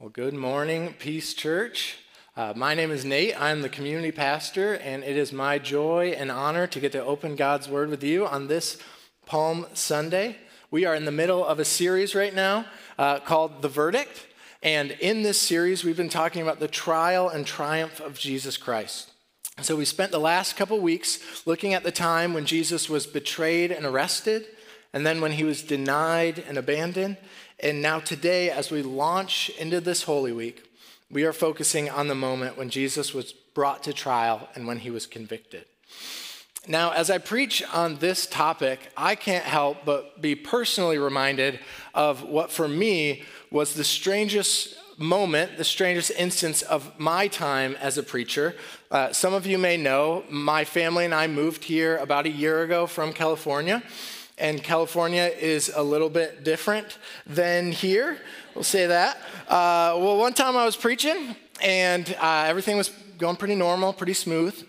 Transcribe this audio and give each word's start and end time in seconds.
Well, 0.00 0.08
good 0.08 0.32
morning, 0.32 0.94
Peace 0.98 1.34
Church. 1.34 1.98
Uh, 2.34 2.54
my 2.56 2.72
name 2.72 2.90
is 2.90 3.04
Nate. 3.04 3.38
I'm 3.38 3.60
the 3.60 3.68
community 3.68 4.10
pastor, 4.10 4.76
and 4.76 5.04
it 5.04 5.14
is 5.14 5.30
my 5.30 5.58
joy 5.58 6.14
and 6.16 6.30
honor 6.30 6.66
to 6.68 6.80
get 6.80 6.92
to 6.92 7.04
open 7.04 7.36
God's 7.36 7.68
Word 7.68 7.90
with 7.90 8.02
you 8.02 8.26
on 8.26 8.48
this 8.48 8.78
Palm 9.26 9.66
Sunday. 9.74 10.38
We 10.70 10.86
are 10.86 10.94
in 10.94 11.04
the 11.04 11.12
middle 11.12 11.44
of 11.44 11.58
a 11.58 11.66
series 11.66 12.14
right 12.14 12.34
now 12.34 12.64
uh, 12.98 13.18
called 13.18 13.60
The 13.60 13.68
Verdict. 13.68 14.26
And 14.62 14.92
in 14.92 15.22
this 15.22 15.38
series, 15.38 15.84
we've 15.84 15.98
been 15.98 16.08
talking 16.08 16.40
about 16.40 16.60
the 16.60 16.68
trial 16.68 17.28
and 17.28 17.46
triumph 17.46 18.00
of 18.00 18.18
Jesus 18.18 18.56
Christ. 18.56 19.10
So 19.60 19.76
we 19.76 19.84
spent 19.84 20.12
the 20.12 20.18
last 20.18 20.56
couple 20.56 20.80
weeks 20.80 21.46
looking 21.46 21.74
at 21.74 21.82
the 21.82 21.92
time 21.92 22.32
when 22.32 22.46
Jesus 22.46 22.88
was 22.88 23.06
betrayed 23.06 23.70
and 23.70 23.84
arrested, 23.84 24.46
and 24.92 25.06
then 25.06 25.20
when 25.20 25.32
he 25.32 25.44
was 25.44 25.62
denied 25.62 26.42
and 26.46 26.58
abandoned. 26.58 27.16
And 27.58 27.82
now, 27.82 28.00
today, 28.00 28.50
as 28.50 28.70
we 28.70 28.82
launch 28.82 29.50
into 29.50 29.80
this 29.80 30.04
Holy 30.04 30.32
Week, 30.32 30.64
we 31.10 31.24
are 31.24 31.32
focusing 31.32 31.90
on 31.90 32.08
the 32.08 32.14
moment 32.14 32.56
when 32.56 32.70
Jesus 32.70 33.12
was 33.12 33.32
brought 33.32 33.82
to 33.84 33.92
trial 33.92 34.48
and 34.54 34.66
when 34.66 34.78
he 34.78 34.90
was 34.90 35.06
convicted. 35.06 35.64
Now, 36.68 36.92
as 36.92 37.10
I 37.10 37.18
preach 37.18 37.62
on 37.72 37.96
this 37.96 38.26
topic, 38.26 38.80
I 38.96 39.14
can't 39.14 39.44
help 39.44 39.78
but 39.84 40.20
be 40.20 40.34
personally 40.34 40.98
reminded 40.98 41.58
of 41.94 42.22
what 42.22 42.52
for 42.52 42.68
me 42.68 43.24
was 43.50 43.74
the 43.74 43.84
strangest 43.84 44.76
moment, 44.98 45.56
the 45.56 45.64
strangest 45.64 46.10
instance 46.12 46.60
of 46.62 46.98
my 46.98 47.26
time 47.28 47.76
as 47.80 47.96
a 47.96 48.02
preacher. 48.02 48.54
Uh, 48.90 49.12
some 49.12 49.32
of 49.32 49.46
you 49.46 49.56
may 49.56 49.78
know 49.78 50.22
my 50.28 50.64
family 50.64 51.06
and 51.06 51.14
I 51.14 51.26
moved 51.26 51.64
here 51.64 51.96
about 51.96 52.26
a 52.26 52.30
year 52.30 52.62
ago 52.62 52.86
from 52.86 53.14
California 53.14 53.82
and 54.40 54.62
California 54.62 55.30
is 55.38 55.70
a 55.74 55.82
little 55.82 56.08
bit 56.08 56.42
different 56.42 56.98
than 57.26 57.70
here. 57.70 58.18
We'll 58.54 58.64
say 58.64 58.86
that. 58.86 59.18
Uh, 59.46 59.94
well, 59.98 60.16
one 60.16 60.32
time 60.32 60.56
I 60.56 60.64
was 60.64 60.76
preaching, 60.76 61.36
and 61.62 62.16
uh, 62.18 62.44
everything 62.46 62.76
was 62.76 62.88
going 63.18 63.36
pretty 63.36 63.54
normal, 63.54 63.92
pretty 63.92 64.14
smooth. 64.14 64.66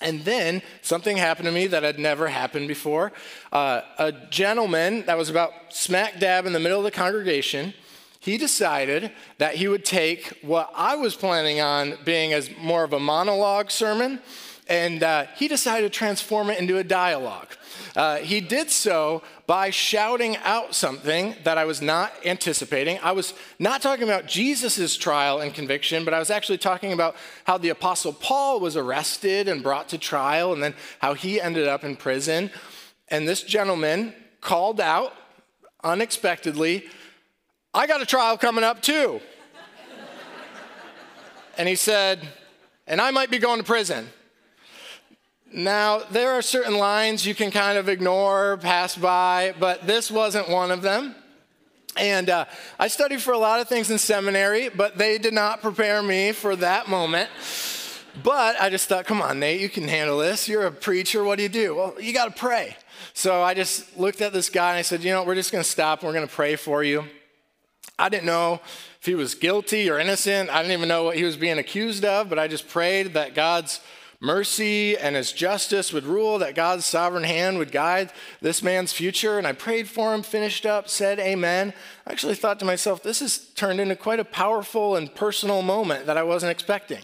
And 0.00 0.24
then 0.24 0.62
something 0.82 1.16
happened 1.16 1.46
to 1.46 1.52
me 1.52 1.66
that 1.68 1.82
had 1.82 1.98
never 1.98 2.28
happened 2.28 2.68
before. 2.68 3.12
Uh, 3.52 3.80
a 3.98 4.12
gentleman 4.30 5.04
that 5.06 5.16
was 5.16 5.30
about 5.30 5.52
smack 5.70 6.20
dab 6.20 6.46
in 6.46 6.52
the 6.52 6.60
middle 6.60 6.78
of 6.78 6.84
the 6.84 6.90
congregation, 6.90 7.74
he 8.20 8.36
decided 8.36 9.12
that 9.38 9.54
he 9.56 9.68
would 9.68 9.84
take 9.84 10.38
what 10.42 10.70
I 10.74 10.96
was 10.96 11.14
planning 11.14 11.60
on 11.60 11.98
being 12.04 12.32
as 12.32 12.50
more 12.58 12.84
of 12.84 12.92
a 12.92 13.00
monologue 13.00 13.70
sermon, 13.70 14.20
and 14.68 15.02
uh, 15.02 15.26
he 15.36 15.48
decided 15.48 15.92
to 15.92 15.98
transform 15.98 16.50
it 16.50 16.58
into 16.58 16.78
a 16.78 16.84
dialogue. 16.84 17.48
Uh, 17.96 18.16
he 18.16 18.40
did 18.40 18.70
so 18.70 19.22
by 19.46 19.70
shouting 19.70 20.36
out 20.38 20.74
something 20.74 21.34
that 21.44 21.58
I 21.58 21.64
was 21.64 21.80
not 21.80 22.12
anticipating. 22.24 22.98
I 23.02 23.12
was 23.12 23.34
not 23.58 23.82
talking 23.82 24.04
about 24.04 24.26
Jesus' 24.26 24.96
trial 24.96 25.40
and 25.40 25.54
conviction, 25.54 26.04
but 26.04 26.14
I 26.14 26.18
was 26.18 26.30
actually 26.30 26.58
talking 26.58 26.92
about 26.92 27.16
how 27.44 27.58
the 27.58 27.70
Apostle 27.70 28.12
Paul 28.12 28.60
was 28.60 28.76
arrested 28.76 29.48
and 29.48 29.62
brought 29.62 29.88
to 29.90 29.98
trial, 29.98 30.52
and 30.52 30.62
then 30.62 30.74
how 31.00 31.14
he 31.14 31.40
ended 31.40 31.66
up 31.66 31.84
in 31.84 31.96
prison. 31.96 32.50
And 33.08 33.26
this 33.26 33.42
gentleman 33.42 34.14
called 34.40 34.80
out 34.80 35.14
unexpectedly, 35.82 36.84
I 37.72 37.86
got 37.86 38.02
a 38.02 38.06
trial 38.06 38.36
coming 38.38 38.64
up 38.64 38.82
too. 38.82 39.20
and 41.58 41.68
he 41.68 41.74
said, 41.74 42.26
and 42.86 43.00
I 43.00 43.10
might 43.10 43.30
be 43.30 43.38
going 43.38 43.58
to 43.58 43.64
prison. 43.64 44.08
Now, 45.52 46.00
there 46.10 46.32
are 46.32 46.42
certain 46.42 46.76
lines 46.76 47.26
you 47.26 47.34
can 47.34 47.50
kind 47.50 47.78
of 47.78 47.88
ignore, 47.88 48.58
pass 48.58 48.94
by, 48.94 49.54
but 49.58 49.86
this 49.86 50.10
wasn't 50.10 50.48
one 50.50 50.70
of 50.70 50.82
them. 50.82 51.14
And 51.96 52.28
uh, 52.28 52.44
I 52.78 52.88
studied 52.88 53.22
for 53.22 53.32
a 53.32 53.38
lot 53.38 53.60
of 53.60 53.68
things 53.68 53.90
in 53.90 53.98
seminary, 53.98 54.68
but 54.68 54.98
they 54.98 55.18
did 55.18 55.32
not 55.32 55.62
prepare 55.62 56.02
me 56.02 56.32
for 56.32 56.54
that 56.56 56.88
moment. 56.88 57.30
But 58.22 58.60
I 58.60 58.68
just 58.68 58.88
thought, 58.88 59.06
come 59.06 59.22
on, 59.22 59.40
Nate, 59.40 59.60
you 59.60 59.68
can 59.68 59.88
handle 59.88 60.18
this. 60.18 60.48
You're 60.48 60.66
a 60.66 60.72
preacher. 60.72 61.24
What 61.24 61.36
do 61.36 61.44
you 61.44 61.48
do? 61.48 61.74
Well, 61.74 61.94
you 62.00 62.12
got 62.12 62.26
to 62.26 62.38
pray. 62.38 62.76
So 63.14 63.42
I 63.42 63.54
just 63.54 63.98
looked 63.98 64.20
at 64.20 64.32
this 64.32 64.50
guy 64.50 64.70
and 64.70 64.78
I 64.78 64.82
said, 64.82 65.02
you 65.02 65.12
know, 65.12 65.24
we're 65.24 65.34
just 65.34 65.50
going 65.50 65.64
to 65.64 65.68
stop 65.68 66.02
we're 66.02 66.12
going 66.12 66.26
to 66.26 66.32
pray 66.32 66.56
for 66.56 66.84
you. 66.84 67.04
I 67.98 68.08
didn't 68.08 68.26
know 68.26 68.60
if 69.00 69.06
he 69.06 69.14
was 69.14 69.34
guilty 69.34 69.90
or 69.90 69.98
innocent. 69.98 70.50
I 70.50 70.62
didn't 70.62 70.76
even 70.76 70.88
know 70.88 71.04
what 71.04 71.16
he 71.16 71.24
was 71.24 71.36
being 71.36 71.58
accused 71.58 72.04
of, 72.04 72.28
but 72.28 72.38
I 72.38 72.46
just 72.46 72.68
prayed 72.68 73.14
that 73.14 73.34
God's 73.34 73.80
mercy 74.20 74.96
and 74.96 75.14
his 75.14 75.32
justice 75.32 75.92
would 75.92 76.04
rule, 76.04 76.38
that 76.38 76.54
God's 76.54 76.84
sovereign 76.84 77.24
hand 77.24 77.58
would 77.58 77.72
guide 77.72 78.12
this 78.40 78.62
man's 78.62 78.92
future. 78.92 79.38
And 79.38 79.46
I 79.46 79.52
prayed 79.52 79.88
for 79.88 80.14
him, 80.14 80.22
finished 80.22 80.66
up, 80.66 80.88
said 80.88 81.18
amen. 81.18 81.72
I 82.06 82.12
actually 82.12 82.34
thought 82.34 82.58
to 82.60 82.64
myself, 82.64 83.02
this 83.02 83.20
has 83.20 83.38
turned 83.54 83.80
into 83.80 83.96
quite 83.96 84.20
a 84.20 84.24
powerful 84.24 84.96
and 84.96 85.14
personal 85.14 85.62
moment 85.62 86.06
that 86.06 86.18
I 86.18 86.22
wasn't 86.22 86.52
expecting. 86.52 87.02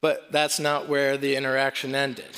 But 0.00 0.30
that's 0.30 0.60
not 0.60 0.88
where 0.88 1.16
the 1.16 1.36
interaction 1.36 1.94
ended. 1.94 2.36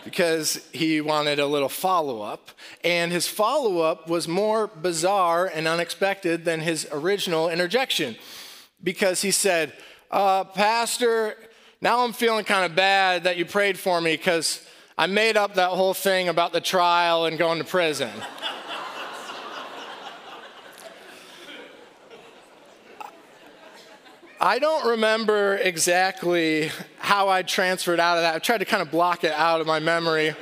because 0.04 0.66
he 0.72 1.00
wanted 1.00 1.38
a 1.38 1.46
little 1.46 1.68
follow 1.68 2.22
up. 2.22 2.50
And 2.82 3.12
his 3.12 3.28
follow 3.28 3.80
up 3.80 4.08
was 4.08 4.26
more 4.26 4.66
bizarre 4.66 5.46
and 5.46 5.68
unexpected 5.68 6.44
than 6.44 6.60
his 6.60 6.88
original 6.92 7.48
interjection. 7.48 8.16
Because 8.82 9.22
he 9.22 9.30
said, 9.30 9.72
uh, 10.10 10.44
Pastor, 10.44 11.36
now 11.80 12.04
I'm 12.04 12.12
feeling 12.12 12.44
kind 12.44 12.64
of 12.64 12.76
bad 12.76 13.24
that 13.24 13.36
you 13.36 13.44
prayed 13.44 13.78
for 13.78 14.00
me 14.00 14.16
because 14.16 14.66
I 14.98 15.06
made 15.06 15.36
up 15.36 15.54
that 15.54 15.70
whole 15.70 15.94
thing 15.94 16.28
about 16.28 16.52
the 16.52 16.60
trial 16.60 17.24
and 17.24 17.38
going 17.38 17.58
to 17.58 17.64
prison. 17.64 18.10
I 24.42 24.58
don't 24.58 24.86
remember 24.86 25.56
exactly 25.56 26.70
how 26.98 27.28
I 27.28 27.42
transferred 27.42 28.00
out 28.00 28.16
of 28.16 28.22
that. 28.22 28.34
I 28.34 28.38
tried 28.38 28.58
to 28.58 28.64
kind 28.64 28.82
of 28.82 28.90
block 28.90 29.22
it 29.22 29.32
out 29.32 29.60
of 29.60 29.66
my 29.66 29.80
memory. 29.80 30.34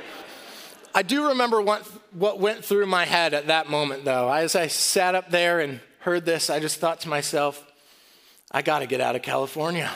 I 0.95 1.03
do 1.03 1.29
remember 1.29 1.61
what, 1.61 1.85
what 2.13 2.39
went 2.39 2.63
through 2.63 2.85
my 2.85 3.05
head 3.05 3.33
at 3.33 3.47
that 3.47 3.69
moment, 3.69 4.05
though. 4.05 4.31
As 4.31 4.55
I 4.55 4.67
sat 4.67 5.15
up 5.15 5.31
there 5.31 5.59
and 5.59 5.81
heard 5.99 6.25
this, 6.25 6.49
I 6.49 6.59
just 6.59 6.79
thought 6.79 7.01
to 7.01 7.09
myself, 7.09 7.65
I 8.51 8.61
got 8.61 8.79
to 8.79 8.87
get 8.87 9.01
out 9.01 9.15
of 9.17 9.21
California. 9.21 9.91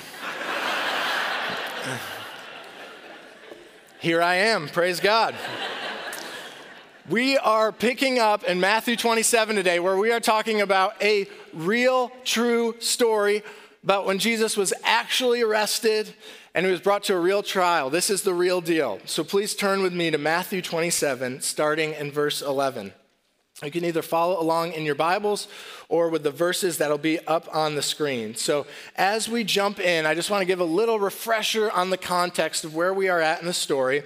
Here 4.00 4.22
I 4.22 4.36
am, 4.36 4.68
praise 4.68 5.00
God. 5.00 5.36
We 7.10 7.38
are 7.38 7.72
picking 7.72 8.20
up 8.20 8.44
in 8.44 8.60
Matthew 8.60 8.96
27 8.96 9.56
today, 9.56 9.80
where 9.80 9.98
we 9.98 10.12
are 10.12 10.20
talking 10.20 10.62
about 10.62 11.02
a 11.02 11.28
real, 11.54 12.12
true 12.24 12.76
story 12.80 13.44
about 13.84 14.06
when 14.06 14.20
Jesus 14.20 14.56
was 14.56 14.74
actually 14.84 15.42
arrested 15.42 16.14
and 16.54 16.66
he 16.66 16.72
was 16.72 16.82
brought 16.82 17.04
to 17.04 17.16
a 17.16 17.20
real 17.20 17.44
trial. 17.44 17.90
This 17.90 18.10
is 18.10 18.22
the 18.22 18.34
real 18.34 18.62
deal. 18.62 19.00
So 19.06 19.24
please 19.24 19.56
turn 19.56 19.82
with 19.82 19.94
me 19.94 20.12
to 20.12 20.18
Matthew 20.18 20.62
27, 20.62 21.42
starting 21.42 21.94
in 21.94 22.12
verse 22.12 22.42
11. 22.42 22.94
You 23.64 23.72
can 23.72 23.86
either 23.86 24.02
follow 24.02 24.42
along 24.42 24.74
in 24.74 24.84
your 24.84 24.96
Bibles 24.96 25.48
or 25.88 26.10
with 26.10 26.24
the 26.24 26.32
verses 26.32 26.78
that'll 26.78 26.98
be 26.98 27.20
up 27.28 27.48
on 27.56 27.76
the 27.76 27.82
screen. 27.82 28.36
So, 28.36 28.66
as 28.96 29.30
we 29.30 29.44
jump 29.44 29.80
in, 29.80 30.06
I 30.06 30.16
just 30.16 30.30
want 30.30 30.42
to 30.42 30.46
give 30.46 30.60
a 30.60 30.66
little 30.66 31.00
refresher 31.00 31.72
on 31.72 31.90
the 31.90 31.98
context 31.98 32.66
of 32.66 32.76
where 32.76 32.94
we 32.94 33.08
are 33.08 33.22
at 33.22 33.40
in 33.40 33.48
the 33.48 33.54
story. 33.54 34.04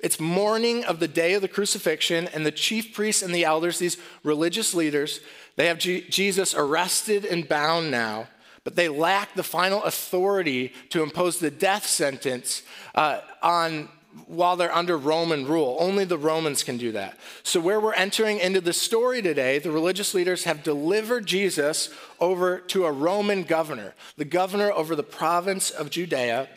It's 0.00 0.18
morning 0.20 0.84
of 0.84 1.00
the 1.00 1.08
day 1.08 1.34
of 1.34 1.42
the 1.42 1.48
crucifixion, 1.48 2.28
and 2.28 2.46
the 2.46 2.52
chief 2.52 2.94
priests 2.94 3.22
and 3.22 3.34
the 3.34 3.44
elders, 3.44 3.78
these 3.78 3.96
religious 4.22 4.74
leaders, 4.74 5.20
they 5.56 5.66
have 5.66 5.78
G- 5.78 6.06
Jesus 6.08 6.54
arrested 6.54 7.24
and 7.24 7.48
bound 7.48 7.90
now, 7.90 8.28
but 8.62 8.76
they 8.76 8.88
lack 8.88 9.34
the 9.34 9.42
final 9.42 9.82
authority 9.82 10.72
to 10.90 11.02
impose 11.02 11.38
the 11.38 11.50
death 11.50 11.84
sentence 11.84 12.62
uh, 12.94 13.20
on 13.42 13.88
while 14.26 14.56
they're 14.56 14.74
under 14.74 14.96
Roman 14.96 15.46
rule. 15.46 15.76
Only 15.78 16.04
the 16.04 16.18
Romans 16.18 16.62
can 16.62 16.78
do 16.78 16.92
that. 16.92 17.18
So, 17.42 17.60
where 17.60 17.80
we're 17.80 17.92
entering 17.94 18.38
into 18.38 18.60
the 18.60 18.72
story 18.72 19.20
today, 19.22 19.58
the 19.58 19.70
religious 19.70 20.14
leaders 20.14 20.44
have 20.44 20.62
delivered 20.62 21.26
Jesus 21.26 21.90
over 22.18 22.58
to 22.58 22.86
a 22.86 22.92
Roman 22.92 23.42
governor, 23.42 23.94
the 24.16 24.24
governor 24.24 24.72
over 24.72 24.94
the 24.96 25.02
province 25.02 25.70
of 25.70 25.90
Judea. 25.90 26.48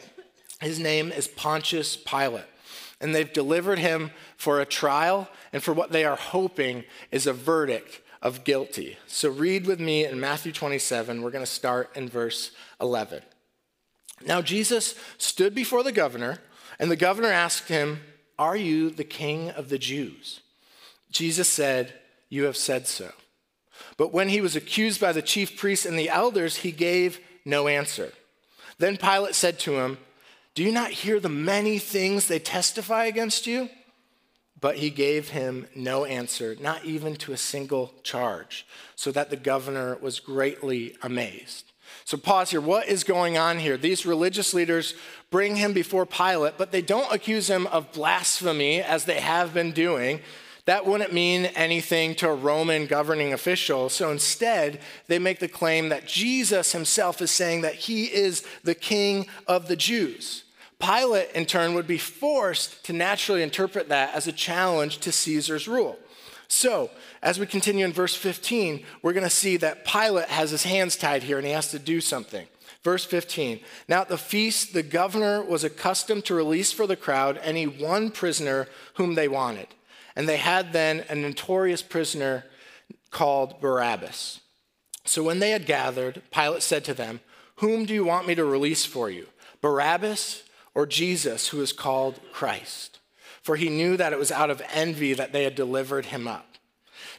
His 0.59 0.79
name 0.79 1.11
is 1.11 1.27
Pontius 1.27 1.97
Pilate. 1.97 2.45
And 2.99 3.15
they've 3.15 3.33
delivered 3.33 3.79
him 3.79 4.11
for 4.37 4.59
a 4.59 4.65
trial 4.65 5.27
and 5.51 5.63
for 5.63 5.73
what 5.73 5.91
they 5.91 6.05
are 6.05 6.15
hoping 6.15 6.83
is 7.09 7.25
a 7.25 7.33
verdict 7.33 7.99
of 8.21 8.43
guilty. 8.43 8.97
So, 9.07 9.29
read 9.29 9.65
with 9.65 9.79
me 9.79 10.05
in 10.05 10.19
Matthew 10.19 10.51
27. 10.51 11.21
We're 11.21 11.31
going 11.31 11.45
to 11.45 11.51
start 11.51 11.95
in 11.95 12.07
verse 12.07 12.51
11. 12.79 13.23
Now, 14.25 14.41
Jesus 14.41 14.95
stood 15.17 15.55
before 15.55 15.83
the 15.83 15.91
governor 15.91 16.37
and 16.81 16.89
the 16.89 16.95
governor 16.95 17.29
asked 17.29 17.69
him, 17.69 18.01
Are 18.39 18.57
you 18.57 18.89
the 18.89 19.03
king 19.03 19.51
of 19.51 19.69
the 19.69 19.77
Jews? 19.77 20.41
Jesus 21.11 21.47
said, 21.47 21.93
You 22.27 22.45
have 22.45 22.57
said 22.57 22.87
so. 22.87 23.11
But 23.97 24.11
when 24.11 24.29
he 24.29 24.41
was 24.41 24.55
accused 24.55 24.99
by 24.99 25.11
the 25.11 25.21
chief 25.21 25.57
priests 25.57 25.85
and 25.85 25.97
the 25.97 26.09
elders, 26.09 26.57
he 26.57 26.71
gave 26.71 27.19
no 27.45 27.67
answer. 27.67 28.11
Then 28.79 28.97
Pilate 28.97 29.35
said 29.35 29.59
to 29.59 29.77
him, 29.77 29.99
Do 30.55 30.63
you 30.63 30.71
not 30.71 30.89
hear 30.89 31.19
the 31.19 31.29
many 31.29 31.77
things 31.77 32.27
they 32.27 32.39
testify 32.39 33.05
against 33.05 33.45
you? 33.45 33.69
But 34.59 34.77
he 34.77 34.89
gave 34.89 35.29
him 35.29 35.67
no 35.75 36.05
answer, 36.05 36.55
not 36.59 36.83
even 36.83 37.15
to 37.17 37.33
a 37.33 37.37
single 37.37 37.93
charge, 38.01 38.65
so 38.95 39.11
that 39.11 39.29
the 39.29 39.37
governor 39.37 39.97
was 40.01 40.19
greatly 40.19 40.95
amazed. 41.03 41.70
So, 42.05 42.17
pause 42.17 42.51
here. 42.51 42.61
What 42.61 42.87
is 42.87 43.03
going 43.03 43.37
on 43.37 43.59
here? 43.59 43.77
These 43.77 44.05
religious 44.05 44.53
leaders 44.53 44.95
bring 45.29 45.55
him 45.55 45.73
before 45.73 46.05
Pilate, 46.05 46.57
but 46.57 46.71
they 46.71 46.81
don't 46.81 47.13
accuse 47.13 47.49
him 47.49 47.67
of 47.67 47.91
blasphemy 47.93 48.81
as 48.81 49.05
they 49.05 49.19
have 49.19 49.53
been 49.53 49.71
doing. 49.71 50.19
That 50.65 50.85
wouldn't 50.85 51.13
mean 51.13 51.45
anything 51.45 52.13
to 52.15 52.29
a 52.29 52.35
Roman 52.35 52.85
governing 52.85 53.33
official. 53.33 53.89
So 53.89 54.11
instead, 54.11 54.79
they 55.07 55.19
make 55.19 55.39
the 55.39 55.47
claim 55.47 55.89
that 55.89 56.07
Jesus 56.07 56.71
himself 56.71 57.21
is 57.21 57.31
saying 57.31 57.61
that 57.61 57.75
he 57.75 58.05
is 58.05 58.45
the 58.63 58.75
king 58.75 59.27
of 59.47 59.67
the 59.67 59.75
Jews. 59.75 60.43
Pilate, 60.79 61.31
in 61.33 61.45
turn, 61.45 61.73
would 61.73 61.87
be 61.87 61.97
forced 61.97 62.83
to 62.85 62.93
naturally 62.93 63.43
interpret 63.43 63.89
that 63.89 64.15
as 64.15 64.27
a 64.27 64.31
challenge 64.31 64.99
to 64.99 65.11
Caesar's 65.11 65.67
rule. 65.67 65.97
So, 66.51 66.89
as 67.21 67.39
we 67.39 67.45
continue 67.45 67.85
in 67.85 67.93
verse 67.93 68.13
15, 68.13 68.83
we're 69.01 69.13
going 69.13 69.23
to 69.23 69.29
see 69.29 69.55
that 69.57 69.85
Pilate 69.85 70.27
has 70.27 70.51
his 70.51 70.63
hands 70.63 70.97
tied 70.97 71.23
here 71.23 71.37
and 71.37 71.47
he 71.47 71.53
has 71.53 71.71
to 71.71 71.79
do 71.79 72.01
something. 72.01 72.45
Verse 72.83 73.05
15 73.05 73.61
Now 73.87 74.01
at 74.01 74.09
the 74.09 74.17
feast, 74.17 74.73
the 74.73 74.83
governor 74.83 75.41
was 75.41 75.63
accustomed 75.63 76.25
to 76.25 76.35
release 76.35 76.73
for 76.73 76.85
the 76.85 76.97
crowd 76.97 77.39
any 77.41 77.67
one 77.67 78.11
prisoner 78.11 78.67
whom 78.95 79.15
they 79.15 79.29
wanted. 79.29 79.67
And 80.13 80.27
they 80.27 80.35
had 80.35 80.73
then 80.73 81.05
a 81.09 81.15
notorious 81.15 81.81
prisoner 81.81 82.43
called 83.11 83.61
Barabbas. 83.61 84.41
So 85.05 85.23
when 85.23 85.39
they 85.39 85.51
had 85.51 85.65
gathered, 85.65 86.21
Pilate 86.31 86.63
said 86.63 86.83
to 86.83 86.93
them, 86.93 87.21
Whom 87.55 87.85
do 87.85 87.93
you 87.93 88.03
want 88.03 88.27
me 88.27 88.35
to 88.35 88.43
release 88.43 88.85
for 88.85 89.09
you, 89.09 89.27
Barabbas 89.61 90.43
or 90.75 90.85
Jesus, 90.85 91.47
who 91.47 91.61
is 91.61 91.71
called 91.71 92.19
Christ? 92.33 92.99
For 93.41 93.55
he 93.55 93.69
knew 93.69 93.97
that 93.97 94.13
it 94.13 94.19
was 94.19 94.31
out 94.31 94.49
of 94.49 94.61
envy 94.71 95.13
that 95.13 95.33
they 95.33 95.43
had 95.43 95.55
delivered 95.55 96.05
him 96.05 96.27
up. 96.27 96.45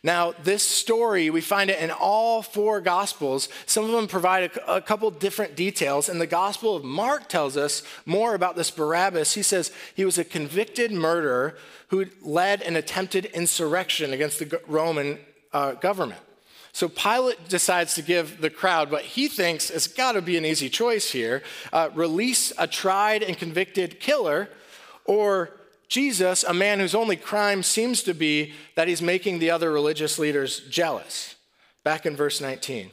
Now, 0.05 0.35
this 0.43 0.65
story, 0.65 1.31
we 1.31 1.41
find 1.41 1.71
it 1.71 1.79
in 1.79 1.93
all 1.93 2.43
four 2.43 2.81
Gospels. 2.81 3.49
Some 3.67 3.85
of 3.85 3.93
them 3.93 4.09
provide 4.09 4.51
a, 4.51 4.77
a, 4.77 4.81
couple 4.81 5.09
different 5.13 5.55
details. 5.55 6.09
And 6.09 6.21
the 6.21 6.27
Gospel 6.27 6.75
of 6.75 6.83
Mark 6.83 7.29
tells 7.29 7.57
us 7.57 7.85
more 8.05 8.35
about 8.35 8.57
this 8.57 8.71
Barabbas. 8.71 9.35
He 9.35 9.43
says 9.43 9.71
he 9.95 10.05
was 10.05 10.19
a 10.19 10.25
convicted 10.25 10.91
murderer 10.91 11.57
who 11.89 12.07
led 12.21 12.63
an 12.63 12.75
attempted 12.75 13.27
insurrection 13.27 14.13
against 14.13 14.41
the 14.41 14.61
Roman 14.67 15.21
uh, 15.53 15.73
government. 15.75 16.21
So 16.73 16.89
Pilate 16.89 17.49
decides 17.49 17.95
to 17.95 18.03
give 18.03 18.41
the 18.41 18.51
crowd 18.51 18.91
what 18.91 19.03
he 19.03 19.29
thinks 19.29 19.69
has 19.69 19.87
got 19.87 20.13
to 20.13 20.23
be 20.23 20.39
an 20.39 20.45
easy 20.47 20.71
choice 20.71 21.11
here 21.13 21.43
uh, 21.73 21.91
release 21.95 22.53
a 22.57 22.67
tried 22.67 23.23
and 23.23 23.37
convicted 23.37 24.01
killer 24.01 24.49
or 25.05 25.51
Jesus, 25.93 26.43
a 26.43 26.55
man 26.55 26.81
whose 26.81 26.95
only 26.95 27.17
crime 27.17 27.63
seems 27.63 28.03
to 28.05 28.15
be 28.15 28.55
that 28.77 28.89
he's 28.89 29.03
making 29.03 29.39
the 29.39 29.51
other 29.51 29.71
religious 29.71 30.19
leaders 30.19 30.61
jealous. 30.71 31.35
Back 31.85 32.07
in 32.07 32.17
verse 32.17 32.41
19. 32.41 32.91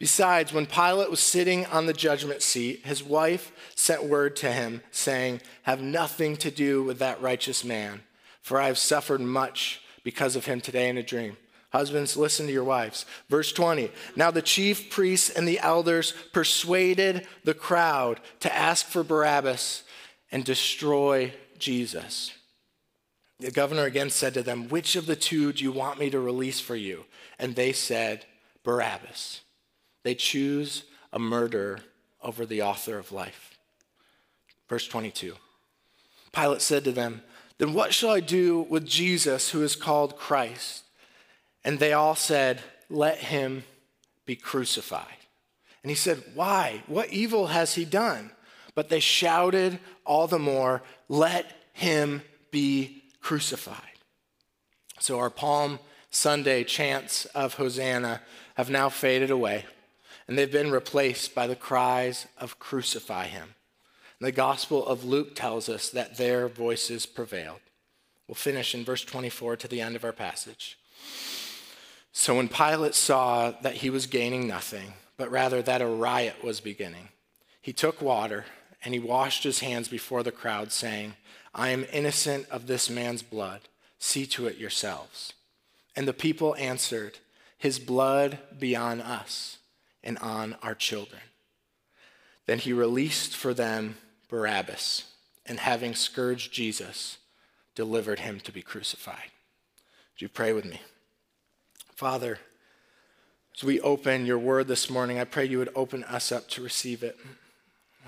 Besides, 0.00 0.52
when 0.52 0.66
Pilate 0.66 1.08
was 1.08 1.20
sitting 1.20 1.66
on 1.66 1.86
the 1.86 1.92
judgment 1.92 2.42
seat, 2.42 2.84
his 2.84 3.00
wife 3.00 3.52
sent 3.76 4.02
word 4.02 4.34
to 4.36 4.50
him, 4.50 4.82
saying, 4.90 5.40
Have 5.62 5.80
nothing 5.80 6.36
to 6.38 6.50
do 6.50 6.82
with 6.82 6.98
that 6.98 7.22
righteous 7.22 7.62
man, 7.62 8.00
for 8.40 8.60
I 8.60 8.66
have 8.66 8.76
suffered 8.76 9.20
much 9.20 9.80
because 10.02 10.34
of 10.34 10.46
him 10.46 10.60
today 10.60 10.88
in 10.88 10.98
a 10.98 11.02
dream. 11.04 11.36
Husbands, 11.70 12.16
listen 12.16 12.46
to 12.46 12.52
your 12.52 12.64
wives. 12.64 13.06
Verse 13.30 13.52
20. 13.52 13.88
Now 14.16 14.32
the 14.32 14.42
chief 14.42 14.90
priests 14.90 15.30
and 15.30 15.46
the 15.46 15.60
elders 15.60 16.12
persuaded 16.32 17.24
the 17.44 17.54
crowd 17.54 18.18
to 18.40 18.52
ask 18.52 18.84
for 18.84 19.04
Barabbas 19.04 19.84
and 20.32 20.44
destroy 20.44 21.32
Jesus. 21.62 22.32
The 23.40 23.50
governor 23.50 23.84
again 23.84 24.10
said 24.10 24.34
to 24.34 24.42
them, 24.42 24.68
Which 24.68 24.94
of 24.94 25.06
the 25.06 25.16
two 25.16 25.52
do 25.52 25.64
you 25.64 25.72
want 25.72 25.98
me 25.98 26.10
to 26.10 26.20
release 26.20 26.60
for 26.60 26.76
you? 26.76 27.06
And 27.38 27.54
they 27.54 27.72
said, 27.72 28.26
Barabbas. 28.62 29.40
They 30.04 30.14
choose 30.14 30.84
a 31.12 31.18
murderer 31.18 31.80
over 32.22 32.44
the 32.44 32.62
author 32.62 32.98
of 32.98 33.12
life. 33.12 33.58
Verse 34.68 34.86
22. 34.86 35.34
Pilate 36.32 36.62
said 36.62 36.84
to 36.84 36.92
them, 36.92 37.22
Then 37.58 37.74
what 37.74 37.92
shall 37.92 38.10
I 38.10 38.20
do 38.20 38.62
with 38.62 38.86
Jesus 38.86 39.50
who 39.50 39.62
is 39.62 39.76
called 39.76 40.16
Christ? 40.16 40.84
And 41.64 41.78
they 41.78 41.92
all 41.92 42.14
said, 42.14 42.60
Let 42.88 43.18
him 43.18 43.64
be 44.24 44.36
crucified. 44.36 45.06
And 45.82 45.90
he 45.90 45.96
said, 45.96 46.22
Why? 46.34 46.82
What 46.86 47.12
evil 47.12 47.48
has 47.48 47.74
he 47.74 47.84
done? 47.84 48.30
But 48.74 48.88
they 48.88 49.00
shouted 49.00 49.78
all 50.04 50.26
the 50.26 50.38
more, 50.38 50.82
Let 51.08 51.46
him 51.72 52.22
be 52.50 53.04
crucified. 53.20 53.76
So 54.98 55.18
our 55.18 55.30
Palm 55.30 55.78
Sunday 56.10 56.62
chants 56.64 57.24
of 57.26 57.54
Hosanna 57.54 58.20
have 58.56 58.70
now 58.70 58.88
faded 58.88 59.30
away, 59.30 59.64
and 60.28 60.38
they've 60.38 60.52
been 60.52 60.70
replaced 60.70 61.34
by 61.34 61.46
the 61.46 61.56
cries 61.56 62.26
of 62.38 62.58
Crucify 62.58 63.26
him. 63.26 63.54
And 64.20 64.26
the 64.26 64.32
Gospel 64.32 64.86
of 64.86 65.04
Luke 65.04 65.34
tells 65.34 65.68
us 65.68 65.88
that 65.90 66.18
their 66.18 66.48
voices 66.48 67.06
prevailed. 67.06 67.60
We'll 68.28 68.34
finish 68.36 68.74
in 68.74 68.84
verse 68.84 69.04
24 69.04 69.56
to 69.56 69.68
the 69.68 69.80
end 69.80 69.96
of 69.96 70.04
our 70.04 70.12
passage. 70.12 70.78
So 72.12 72.36
when 72.36 72.48
Pilate 72.48 72.94
saw 72.94 73.50
that 73.62 73.76
he 73.76 73.90
was 73.90 74.06
gaining 74.06 74.46
nothing, 74.46 74.92
but 75.16 75.30
rather 75.30 75.62
that 75.62 75.82
a 75.82 75.86
riot 75.86 76.44
was 76.44 76.60
beginning, 76.60 77.08
he 77.60 77.72
took 77.72 78.02
water 78.02 78.44
and 78.84 78.94
he 78.94 79.00
washed 79.00 79.44
his 79.44 79.60
hands 79.60 79.88
before 79.88 80.22
the 80.22 80.32
crowd, 80.32 80.72
saying, 80.72 81.14
I 81.54 81.68
am 81.70 81.86
innocent 81.92 82.48
of 82.50 82.66
this 82.66 82.88
man's 82.88 83.22
blood. 83.22 83.60
See 83.98 84.26
to 84.26 84.46
it 84.46 84.58
yourselves. 84.58 85.32
And 85.94 86.08
the 86.08 86.12
people 86.12 86.56
answered, 86.56 87.18
His 87.58 87.78
blood 87.78 88.38
be 88.58 88.74
on 88.74 89.00
us 89.00 89.58
and 90.02 90.18
on 90.18 90.56
our 90.62 90.74
children. 90.74 91.22
Then 92.46 92.58
he 92.58 92.72
released 92.72 93.36
for 93.36 93.54
them 93.54 93.96
Barabbas, 94.28 95.04
and 95.46 95.60
having 95.60 95.94
scourged 95.94 96.52
Jesus, 96.52 97.18
delivered 97.74 98.20
him 98.20 98.40
to 98.40 98.52
be 98.52 98.62
crucified. 98.62 99.30
Would 100.14 100.22
you 100.22 100.28
pray 100.28 100.52
with 100.52 100.64
me? 100.64 100.80
Father, 101.94 102.38
as 103.54 103.62
we 103.62 103.80
open 103.80 104.26
your 104.26 104.38
word 104.38 104.66
this 104.66 104.88
morning, 104.88 105.18
I 105.18 105.24
pray 105.24 105.44
you 105.44 105.58
would 105.58 105.72
open 105.74 106.02
us 106.04 106.32
up 106.32 106.48
to 106.48 106.62
receive 106.62 107.02
it. 107.02 107.18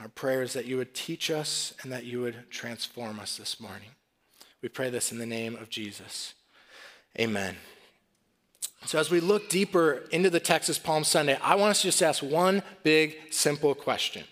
Our 0.00 0.08
prayer 0.08 0.43
is 0.43 0.52
that 0.55 0.67
you 0.67 0.76
would 0.76 0.94
teach 0.94 1.31
us 1.31 1.75
and 1.82 1.93
that 1.93 2.05
you 2.05 2.20
would 2.20 2.50
transform 2.50 3.20
us 3.20 3.37
this 3.37 3.61
morning. 3.61 3.91
We 4.62 4.69
pray 4.69 4.91
this 4.91 5.12
in 5.12 5.19
the 5.19 5.26
name 5.26 5.56
of 5.56 5.70
Jesus. 5.70 6.34
Amen. 7.19 7.56
So, 8.86 8.98
as 8.98 9.10
we 9.10 9.20
look 9.20 9.48
deeper 9.48 10.03
into 10.10 10.31
the 10.31 10.41
Texas 10.41 10.79
Palm 10.79 11.05
Sunday, 11.05 11.39
I 11.43 11.55
want 11.55 11.70
us 11.70 11.82
to 11.82 11.89
just 11.89 12.03
ask 12.03 12.22
one 12.22 12.63
big, 12.82 13.17
simple 13.31 13.74
question 13.74 14.24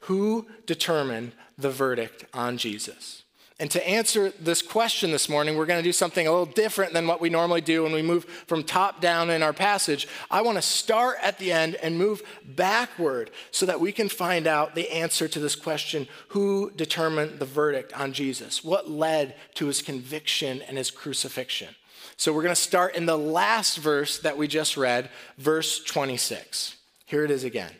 Who 0.00 0.46
determined 0.66 1.32
the 1.56 1.70
verdict 1.70 2.24
on 2.34 2.58
Jesus? 2.58 3.22
And 3.60 3.70
to 3.72 3.88
answer 3.88 4.32
this 4.38 4.62
question 4.62 5.10
this 5.10 5.28
morning, 5.28 5.56
we're 5.56 5.66
going 5.66 5.80
to 5.80 5.88
do 5.88 5.92
something 5.92 6.28
a 6.28 6.30
little 6.30 6.46
different 6.46 6.92
than 6.92 7.08
what 7.08 7.20
we 7.20 7.28
normally 7.28 7.60
do 7.60 7.82
when 7.82 7.92
we 7.92 8.02
move 8.02 8.24
from 8.46 8.62
top 8.62 9.00
down 9.00 9.30
in 9.30 9.42
our 9.42 9.52
passage. 9.52 10.06
I 10.30 10.42
want 10.42 10.58
to 10.58 10.62
start 10.62 11.16
at 11.22 11.38
the 11.38 11.50
end 11.50 11.74
and 11.76 11.98
move 11.98 12.22
backward 12.44 13.32
so 13.50 13.66
that 13.66 13.80
we 13.80 13.90
can 13.90 14.08
find 14.08 14.46
out 14.46 14.76
the 14.76 14.88
answer 14.92 15.26
to 15.26 15.40
this 15.40 15.56
question 15.56 16.06
who 16.28 16.70
determined 16.76 17.40
the 17.40 17.46
verdict 17.46 17.92
on 17.98 18.12
Jesus? 18.12 18.62
What 18.62 18.88
led 18.88 19.34
to 19.54 19.66
his 19.66 19.82
conviction 19.82 20.62
and 20.62 20.78
his 20.78 20.92
crucifixion? 20.92 21.74
So 22.16 22.32
we're 22.32 22.44
going 22.44 22.54
to 22.54 22.60
start 22.60 22.94
in 22.94 23.06
the 23.06 23.18
last 23.18 23.78
verse 23.78 24.20
that 24.20 24.38
we 24.38 24.46
just 24.46 24.76
read, 24.76 25.10
verse 25.36 25.82
26. 25.82 26.76
Here 27.06 27.24
it 27.24 27.30
is 27.32 27.42
again. 27.42 27.72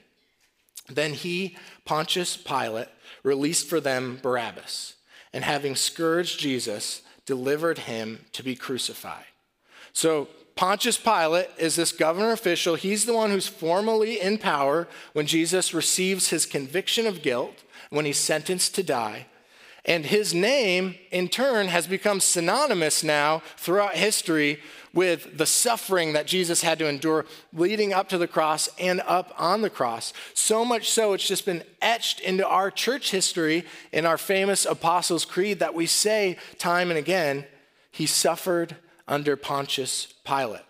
Then 0.89 1.13
he, 1.13 1.57
Pontius 1.85 2.37
Pilate, 2.37 2.89
released 3.23 3.69
for 3.69 3.81
them 3.81 4.19
Barabbas 4.21 4.95
and 5.33 5.45
having 5.45 5.77
scourged 5.77 6.41
Jesus, 6.41 7.03
delivered 7.27 7.81
him 7.81 8.25
to 8.33 8.43
be 8.43 8.55
crucified. 8.55 9.25
So, 9.93 10.29
Pontius 10.55 10.97
Pilate 10.97 11.51
is 11.57 11.77
this 11.77 11.93
governor 11.93 12.33
official. 12.33 12.75
He's 12.75 13.05
the 13.05 13.15
one 13.15 13.31
who's 13.31 13.47
formally 13.47 14.21
in 14.21 14.39
power 14.39 14.89
when 15.13 15.27
Jesus 15.27 15.73
receives 15.73 16.31
his 16.31 16.47
conviction 16.47 17.07
of 17.07 17.23
guilt, 17.23 17.63
when 17.91 18.05
he's 18.05 18.19
sentenced 18.19 18.75
to 18.75 18.83
die. 18.83 19.27
And 19.85 20.05
his 20.05 20.35
name, 20.35 20.97
in 21.11 21.29
turn, 21.29 21.69
has 21.69 21.87
become 21.87 22.21
synonymous 22.21 23.03
now 23.03 23.43
throughout 23.57 23.95
history 23.95 24.61
with 24.93 25.39
the 25.39 25.47
suffering 25.47 26.13
that 26.13 26.27
Jesus 26.27 26.63
had 26.63 26.79
to 26.79 26.89
endure 26.89 27.25
leading 27.53 27.93
up 27.93 28.09
to 28.09 28.19
the 28.19 28.27
cross 28.27 28.69
and 28.79 29.01
up 29.07 29.33
on 29.39 29.63
the 29.63 29.71
cross. 29.71 30.13
So 30.35 30.65
much 30.65 30.91
so, 30.91 31.13
it's 31.13 31.27
just 31.27 31.47
been 31.47 31.63
etched 31.81 32.21
into 32.21 32.47
our 32.47 32.71
church 32.71 33.11
history 33.11 33.65
in 33.93 34.07
our 34.07 34.19
famous 34.19 34.67
Apostles' 34.67 35.25
Creed 35.25 35.61
that 35.61 35.75
we 35.75 35.87
say 35.87 36.37
time 36.59 36.91
and 36.91 36.99
again, 36.99 37.45
He 37.91 38.07
suffered 38.07 38.77
under 39.07 39.37
Pontius 39.37 40.07
Pilate. 40.25 40.68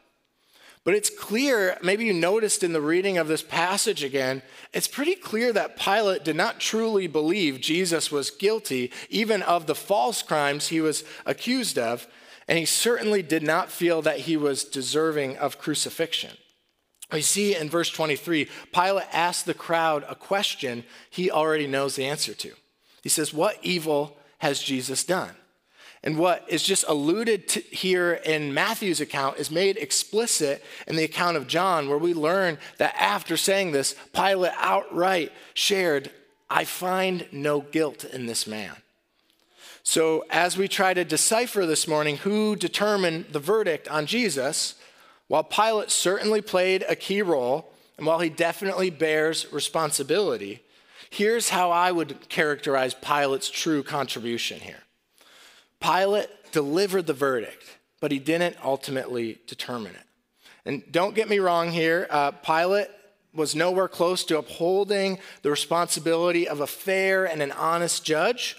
But 0.89 0.95
it's 0.95 1.11
clear, 1.11 1.77
maybe 1.83 2.07
you 2.07 2.15
noticed 2.15 2.65
in 2.65 2.73
the 2.73 2.81
reading 2.81 3.19
of 3.19 3.29
this 3.29 3.43
passage 3.43 4.03
again, 4.03 4.41
it's 4.73 4.89
pretty 4.89 5.17
clear 5.17 5.53
that 5.53 5.79
Pilate 5.79 6.25
did 6.25 6.35
not 6.35 6.61
truly 6.61 7.07
believe 7.07 7.61
Jesus 7.61 8.11
was 8.11 8.31
guilty, 8.31 8.91
even 9.11 9.43
of 9.43 9.67
the 9.67 9.75
false 9.75 10.23
crimes 10.23 10.69
he 10.69 10.81
was 10.81 11.05
accused 11.27 11.79
of 11.79 12.07
and 12.49 12.59
he 12.59 12.65
certainly 12.65 13.21
did 13.21 13.43
not 13.43 13.71
feel 13.71 14.01
that 14.01 14.21
he 14.21 14.39
was 14.39 14.65
deserving 14.65 15.37
of 15.37 15.59
crucifixion. 15.59 16.39
We 17.13 17.21
see 17.21 17.55
in 17.55 17.69
verse 17.69 17.91
23, 17.91 18.49
Pilate 18.73 19.09
asks 19.13 19.43
the 19.43 19.53
crowd 19.53 20.07
a 20.09 20.15
question 20.15 20.85
he 21.11 21.31
already 21.31 21.67
knows 21.67 21.97
the 21.97 22.07
answer 22.07 22.33
to. 22.33 22.53
He 23.03 23.11
says, 23.11 23.35
What 23.35 23.59
evil 23.61 24.17
has 24.39 24.63
Jesus 24.63 25.05
done? 25.05 25.35
And 26.03 26.17
what 26.17 26.45
is 26.49 26.63
just 26.63 26.85
alluded 26.87 27.49
to 27.49 27.61
here 27.61 28.15
in 28.25 28.55
Matthew's 28.55 29.01
account 29.01 29.39
is 29.39 29.51
made 29.51 29.77
explicit 29.77 30.65
in 30.87 30.97
the 30.97 31.05
account 31.05 31.37
of 31.37 31.49
John, 31.49 31.89
where 31.89 31.99
we 31.99 32.15
learn 32.15 32.59
that 32.79 32.95
after 32.99 33.37
saying 33.37 33.73
this, 33.73 33.97
Pilate 34.13 34.53
outright 34.57 35.33
shared, 35.55 36.11
I 36.49 36.65
find 36.65 37.27
no 37.33 37.61
guilt 37.61 38.05
in 38.05 38.27
this 38.27 38.47
man. 38.47 38.77
So, 39.83 40.25
as 40.31 40.57
we 40.57 40.69
try 40.69 40.93
to 40.95 41.05
decipher 41.05 41.65
this 41.65 41.89
morning 41.89 42.19
who 42.19 42.57
determined 42.57 43.27
the 43.33 43.41
verdict 43.41 43.89
on 43.89 44.07
Jesus, 44.07 44.75
while 45.29 45.45
Pilate 45.45 45.91
certainly 45.91 46.43
played 46.43 46.85
a 46.89 46.95
key 46.95 47.23
role, 47.23 47.73
and 47.97 48.07
while 48.07 48.21
he 48.21 48.29
definitely 48.29 48.91
bears 48.91 49.51
responsibility, 49.53 50.63
here's 51.11 51.49
how 51.49 51.71
I 51.71 51.91
would 51.91 52.29
characterize 52.29 52.95
Pilate's 52.95 53.51
true 53.51 53.83
contribution 53.83 54.61
here. 54.61 54.83
Pilate 55.81 56.29
delivered 56.53 57.07
the 57.07 57.13
verdict, 57.13 57.79
but 58.01 58.13
he 58.13 58.19
didn't 58.19 58.57
ultimately 58.65 59.39
determine 59.47 59.95
it. 59.95 60.05
And 60.65 60.83
don't 60.91 61.15
get 61.15 61.29
me 61.29 61.39
wrong 61.39 61.71
here, 61.71 62.07
uh, 62.11 62.33
Pilate 62.33 62.89
was 63.35 63.55
nowhere 63.55 63.89
close 63.89 64.25
to 64.25 64.39
upholding 64.39 65.19
the 65.43 65.51
responsibility 65.51 66.49
of 66.49 66.61
a 66.61 66.67
fair 66.67 67.25
and 67.25 67.41
an 67.41 67.53
honest 67.53 68.05
judge, 68.05 68.57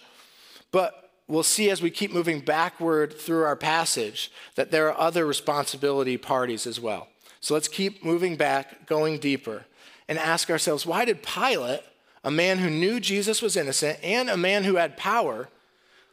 but 0.71 1.11
we'll 1.27 1.43
see 1.43 1.69
as 1.69 1.81
we 1.81 1.91
keep 1.91 2.11
moving 2.11 2.39
backward 2.39 3.13
through 3.13 3.43
our 3.43 3.55
passage 3.55 4.31
that 4.55 4.71
there 4.71 4.88
are 4.88 4.99
other 4.99 5.25
responsibility 5.25 6.17
parties 6.17 6.65
as 6.65 6.79
well. 6.79 7.07
So 7.41 7.53
let's 7.53 7.67
keep 7.67 8.03
moving 8.03 8.35
back, 8.35 8.85
going 8.85 9.19
deeper, 9.19 9.65
and 10.07 10.17
ask 10.17 10.49
ourselves 10.49 10.85
why 10.85 11.05
did 11.05 11.23
Pilate, 11.23 11.81
a 12.23 12.31
man 12.31 12.57
who 12.57 12.69
knew 12.69 12.99
Jesus 12.99 13.41
was 13.41 13.55
innocent 13.55 13.99
and 14.03 14.29
a 14.29 14.38
man 14.38 14.63
who 14.63 14.75
had 14.75 14.97
power, 14.97 15.47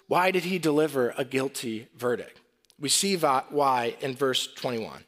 why 0.08 0.30
did 0.30 0.44
he 0.44 0.58
deliver 0.58 1.14
a 1.16 1.24
guilty 1.24 1.88
verdict? 1.96 2.40
We 2.78 2.88
see 2.88 3.16
why 3.16 3.96
in 4.00 4.14
verse 4.14 4.46
21. 4.54 5.04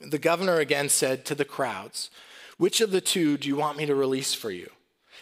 The 0.00 0.18
governor 0.18 0.58
again 0.58 0.88
said 0.88 1.24
to 1.26 1.34
the 1.34 1.44
crowds, 1.44 2.10
Which 2.58 2.80
of 2.80 2.90
the 2.90 3.00
two 3.00 3.38
do 3.38 3.48
you 3.48 3.56
want 3.56 3.78
me 3.78 3.86
to 3.86 3.94
release 3.94 4.34
for 4.34 4.50
you? 4.50 4.70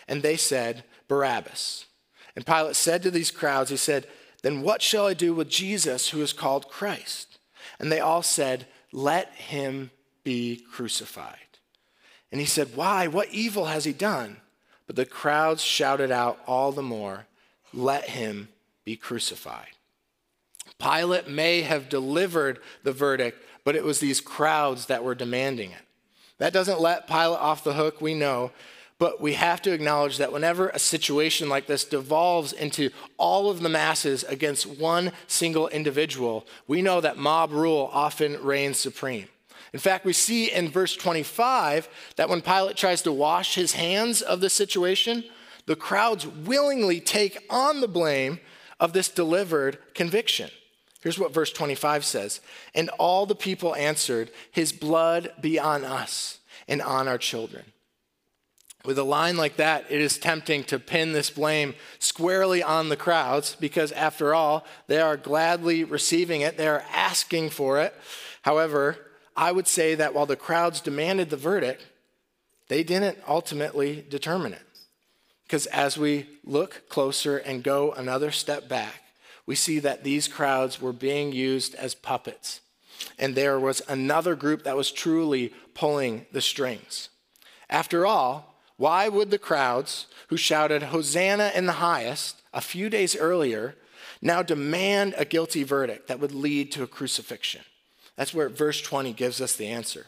And 0.08 0.22
they 0.22 0.36
said, 0.36 0.84
Barabbas. 1.06 1.86
And 2.34 2.46
Pilate 2.46 2.76
said 2.76 3.02
to 3.02 3.10
these 3.10 3.30
crowds, 3.30 3.70
He 3.70 3.76
said, 3.76 4.06
Then 4.42 4.62
what 4.62 4.82
shall 4.82 5.06
I 5.06 5.14
do 5.14 5.34
with 5.34 5.48
Jesus 5.48 6.10
who 6.10 6.20
is 6.22 6.32
called 6.32 6.68
Christ? 6.68 7.38
And 7.78 7.92
they 7.92 8.00
all 8.00 8.22
said, 8.22 8.66
Let 8.92 9.32
him 9.34 9.90
be 10.24 10.64
crucified. 10.72 11.38
And 12.32 12.40
he 12.40 12.46
said, 12.46 12.74
Why? 12.74 13.06
What 13.06 13.28
evil 13.28 13.66
has 13.66 13.84
he 13.84 13.92
done? 13.92 14.38
But 14.86 14.96
the 14.96 15.06
crowds 15.06 15.62
shouted 15.62 16.10
out 16.10 16.40
all 16.46 16.72
the 16.72 16.82
more, 16.82 17.26
Let 17.72 18.10
him 18.10 18.48
be 18.84 18.96
crucified. 18.96 19.68
Pilate 20.78 21.28
may 21.28 21.62
have 21.62 21.88
delivered 21.88 22.58
the 22.82 22.92
verdict, 22.92 23.42
but 23.64 23.76
it 23.76 23.84
was 23.84 24.00
these 24.00 24.20
crowds 24.20 24.86
that 24.86 25.04
were 25.04 25.14
demanding 25.14 25.70
it. 25.70 25.82
That 26.38 26.52
doesn't 26.52 26.80
let 26.80 27.06
Pilate 27.06 27.38
off 27.38 27.64
the 27.64 27.74
hook, 27.74 28.00
we 28.00 28.14
know, 28.14 28.50
but 28.98 29.20
we 29.20 29.34
have 29.34 29.60
to 29.62 29.72
acknowledge 29.72 30.18
that 30.18 30.32
whenever 30.32 30.68
a 30.68 30.78
situation 30.78 31.48
like 31.48 31.66
this 31.66 31.84
devolves 31.84 32.52
into 32.52 32.90
all 33.16 33.50
of 33.50 33.60
the 33.60 33.68
masses 33.68 34.24
against 34.24 34.66
one 34.66 35.12
single 35.26 35.68
individual, 35.68 36.46
we 36.66 36.82
know 36.82 37.00
that 37.00 37.18
mob 37.18 37.52
rule 37.52 37.90
often 37.92 38.42
reigns 38.42 38.78
supreme. 38.78 39.28
In 39.72 39.80
fact, 39.80 40.04
we 40.04 40.12
see 40.12 40.52
in 40.52 40.70
verse 40.70 40.94
25 40.94 41.88
that 42.16 42.28
when 42.28 42.40
Pilate 42.40 42.76
tries 42.76 43.02
to 43.02 43.12
wash 43.12 43.56
his 43.56 43.72
hands 43.72 44.22
of 44.22 44.40
the 44.40 44.50
situation, 44.50 45.24
the 45.66 45.74
crowds 45.74 46.26
willingly 46.26 47.00
take 47.00 47.44
on 47.50 47.80
the 47.80 47.88
blame 47.88 48.38
of 48.80 48.92
this 48.92 49.08
delivered 49.08 49.78
conviction. 49.94 50.50
Here's 51.02 51.18
what 51.18 51.34
verse 51.34 51.52
25 51.52 52.04
says 52.04 52.40
And 52.74 52.88
all 52.98 53.26
the 53.26 53.34
people 53.34 53.74
answered, 53.74 54.30
His 54.50 54.72
blood 54.72 55.32
be 55.40 55.58
on 55.58 55.84
us 55.84 56.38
and 56.66 56.80
on 56.80 57.08
our 57.08 57.18
children. 57.18 57.64
With 58.84 58.98
a 58.98 59.04
line 59.04 59.36
like 59.36 59.56
that, 59.56 59.86
it 59.88 60.00
is 60.00 60.18
tempting 60.18 60.64
to 60.64 60.78
pin 60.78 61.12
this 61.12 61.30
blame 61.30 61.74
squarely 61.98 62.62
on 62.62 62.90
the 62.90 62.96
crowds 62.96 63.56
because, 63.58 63.92
after 63.92 64.34
all, 64.34 64.66
they 64.88 65.00
are 65.00 65.16
gladly 65.16 65.84
receiving 65.84 66.42
it, 66.42 66.58
they 66.58 66.68
are 66.68 66.84
asking 66.92 67.50
for 67.50 67.80
it. 67.80 67.94
However, 68.42 68.98
I 69.36 69.52
would 69.52 69.66
say 69.66 69.94
that 69.94 70.14
while 70.14 70.26
the 70.26 70.36
crowds 70.36 70.80
demanded 70.80 71.30
the 71.30 71.36
verdict, 71.36 71.86
they 72.68 72.82
didn't 72.82 73.18
ultimately 73.26 74.04
determine 74.08 74.52
it. 74.52 74.62
Because 75.54 75.66
as 75.66 75.96
we 75.96 76.26
look 76.42 76.82
closer 76.88 77.36
and 77.36 77.62
go 77.62 77.92
another 77.92 78.32
step 78.32 78.68
back, 78.68 79.04
we 79.46 79.54
see 79.54 79.78
that 79.78 80.02
these 80.02 80.26
crowds 80.26 80.80
were 80.80 80.92
being 80.92 81.30
used 81.30 81.76
as 81.76 81.94
puppets. 81.94 82.60
And 83.20 83.36
there 83.36 83.60
was 83.60 83.80
another 83.88 84.34
group 84.34 84.64
that 84.64 84.76
was 84.76 84.90
truly 84.90 85.54
pulling 85.72 86.26
the 86.32 86.40
strings. 86.40 87.08
After 87.70 88.04
all, 88.04 88.56
why 88.78 89.08
would 89.08 89.30
the 89.30 89.38
crowds 89.38 90.06
who 90.26 90.36
shouted, 90.36 90.82
Hosanna 90.82 91.52
in 91.54 91.66
the 91.66 91.74
highest, 91.74 92.42
a 92.52 92.60
few 92.60 92.90
days 92.90 93.14
earlier, 93.14 93.76
now 94.20 94.42
demand 94.42 95.14
a 95.16 95.24
guilty 95.24 95.62
verdict 95.62 96.08
that 96.08 96.18
would 96.18 96.34
lead 96.34 96.72
to 96.72 96.82
a 96.82 96.88
crucifixion? 96.88 97.62
That's 98.16 98.34
where 98.34 98.48
verse 98.48 98.80
20 98.80 99.12
gives 99.12 99.40
us 99.40 99.54
the 99.54 99.68
answer. 99.68 100.06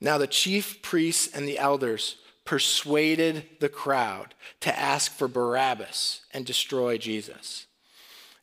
Now, 0.00 0.16
the 0.16 0.26
chief 0.26 0.80
priests 0.80 1.28
and 1.36 1.46
the 1.46 1.58
elders 1.58 2.16
persuaded 2.44 3.46
the 3.60 3.68
crowd 3.68 4.34
to 4.60 4.78
ask 4.78 5.12
for 5.12 5.28
Barabbas 5.28 6.22
and 6.32 6.44
destroy 6.44 6.98
Jesus. 6.98 7.66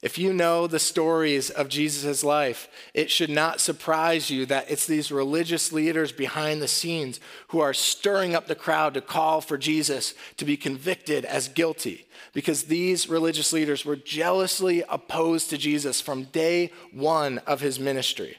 If 0.01 0.17
you 0.17 0.33
know 0.33 0.65
the 0.65 0.79
stories 0.79 1.51
of 1.51 1.69
Jesus' 1.69 2.23
life, 2.23 2.67
it 2.95 3.11
should 3.11 3.29
not 3.29 3.61
surprise 3.61 4.31
you 4.31 4.47
that 4.47 4.69
it's 4.69 4.87
these 4.87 5.11
religious 5.11 5.71
leaders 5.71 6.11
behind 6.11 6.59
the 6.59 6.67
scenes 6.67 7.19
who 7.49 7.59
are 7.59 7.73
stirring 7.73 8.33
up 8.33 8.47
the 8.47 8.55
crowd 8.55 8.95
to 8.95 9.01
call 9.01 9.41
for 9.41 9.59
Jesus 9.59 10.15
to 10.37 10.45
be 10.45 10.57
convicted 10.57 11.23
as 11.23 11.47
guilty. 11.47 12.07
Because 12.33 12.63
these 12.63 13.09
religious 13.09 13.53
leaders 13.53 13.85
were 13.85 13.95
jealously 13.95 14.83
opposed 14.89 15.51
to 15.51 15.57
Jesus 15.57 16.01
from 16.01 16.23
day 16.23 16.71
one 16.91 17.37
of 17.39 17.61
his 17.61 17.79
ministry. 17.79 18.37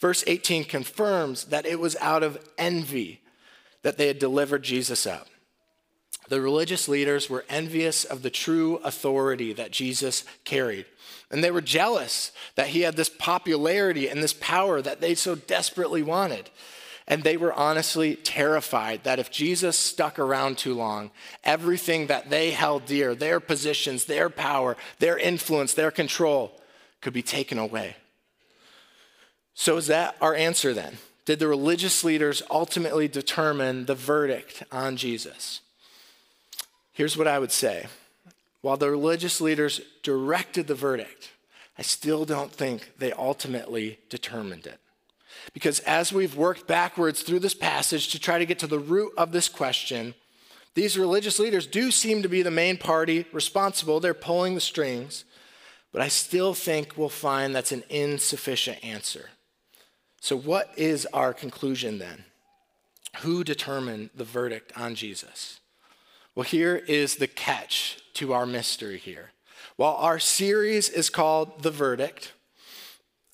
Verse 0.00 0.24
18 0.26 0.64
confirms 0.64 1.44
that 1.44 1.64
it 1.64 1.78
was 1.78 1.94
out 2.00 2.24
of 2.24 2.38
envy 2.58 3.20
that 3.84 3.98
they 3.98 4.08
had 4.08 4.18
delivered 4.18 4.64
Jesus 4.64 5.06
up. 5.06 5.28
The 6.28 6.40
religious 6.40 6.88
leaders 6.88 7.28
were 7.28 7.44
envious 7.50 8.04
of 8.04 8.22
the 8.22 8.30
true 8.30 8.76
authority 8.78 9.52
that 9.52 9.70
Jesus 9.70 10.24
carried. 10.44 10.86
And 11.30 11.44
they 11.44 11.50
were 11.50 11.60
jealous 11.60 12.32
that 12.54 12.68
he 12.68 12.80
had 12.80 12.96
this 12.96 13.10
popularity 13.10 14.08
and 14.08 14.22
this 14.22 14.32
power 14.32 14.80
that 14.80 15.02
they 15.02 15.14
so 15.14 15.34
desperately 15.34 16.02
wanted. 16.02 16.48
And 17.06 17.22
they 17.22 17.36
were 17.36 17.52
honestly 17.52 18.16
terrified 18.16 19.04
that 19.04 19.18
if 19.18 19.30
Jesus 19.30 19.76
stuck 19.76 20.18
around 20.18 20.56
too 20.56 20.72
long, 20.72 21.10
everything 21.44 22.06
that 22.06 22.30
they 22.30 22.52
held 22.52 22.86
dear, 22.86 23.14
their 23.14 23.38
positions, 23.38 24.06
their 24.06 24.30
power, 24.30 24.78
their 24.98 25.18
influence, 25.18 25.74
their 25.74 25.90
control, 25.90 26.58
could 27.02 27.12
be 27.12 27.22
taken 27.22 27.58
away. 27.58 27.96
So, 29.52 29.76
is 29.76 29.88
that 29.88 30.16
our 30.22 30.34
answer 30.34 30.72
then? 30.72 30.96
Did 31.24 31.38
the 31.38 31.48
religious 31.48 32.04
leaders 32.04 32.42
ultimately 32.50 33.08
determine 33.08 33.86
the 33.86 33.94
verdict 33.94 34.62
on 34.70 34.96
Jesus? 34.96 35.60
Here's 36.92 37.16
what 37.16 37.28
I 37.28 37.38
would 37.38 37.52
say. 37.52 37.86
While 38.60 38.76
the 38.76 38.90
religious 38.90 39.40
leaders 39.40 39.80
directed 40.02 40.66
the 40.66 40.74
verdict, 40.74 41.32
I 41.78 41.82
still 41.82 42.24
don't 42.24 42.52
think 42.52 42.92
they 42.98 43.12
ultimately 43.12 43.98
determined 44.08 44.66
it. 44.66 44.78
Because 45.52 45.80
as 45.80 46.12
we've 46.12 46.36
worked 46.36 46.66
backwards 46.66 47.22
through 47.22 47.40
this 47.40 47.54
passage 47.54 48.08
to 48.08 48.18
try 48.18 48.38
to 48.38 48.46
get 48.46 48.58
to 48.60 48.66
the 48.66 48.78
root 48.78 49.12
of 49.18 49.32
this 49.32 49.48
question, 49.48 50.14
these 50.74 50.98
religious 50.98 51.38
leaders 51.38 51.66
do 51.66 51.90
seem 51.90 52.22
to 52.22 52.28
be 52.28 52.42
the 52.42 52.50
main 52.50 52.76
party 52.76 53.26
responsible. 53.32 54.00
They're 54.00 54.14
pulling 54.14 54.54
the 54.54 54.60
strings. 54.60 55.24
But 55.92 56.02
I 56.02 56.08
still 56.08 56.54
think 56.54 56.96
we'll 56.96 57.08
find 57.08 57.54
that's 57.54 57.72
an 57.72 57.84
insufficient 57.88 58.84
answer. 58.84 59.30
So, 60.24 60.38
what 60.38 60.70
is 60.78 61.04
our 61.12 61.34
conclusion 61.34 61.98
then? 61.98 62.24
Who 63.18 63.44
determined 63.44 64.08
the 64.14 64.24
verdict 64.24 64.72
on 64.74 64.94
Jesus? 64.94 65.60
Well, 66.34 66.44
here 66.44 66.76
is 66.76 67.16
the 67.16 67.26
catch 67.26 67.98
to 68.14 68.32
our 68.32 68.46
mystery 68.46 68.96
here. 68.96 69.32
While 69.76 69.96
our 69.96 70.18
series 70.18 70.88
is 70.88 71.10
called 71.10 71.62
The 71.62 71.70
Verdict, 71.70 72.32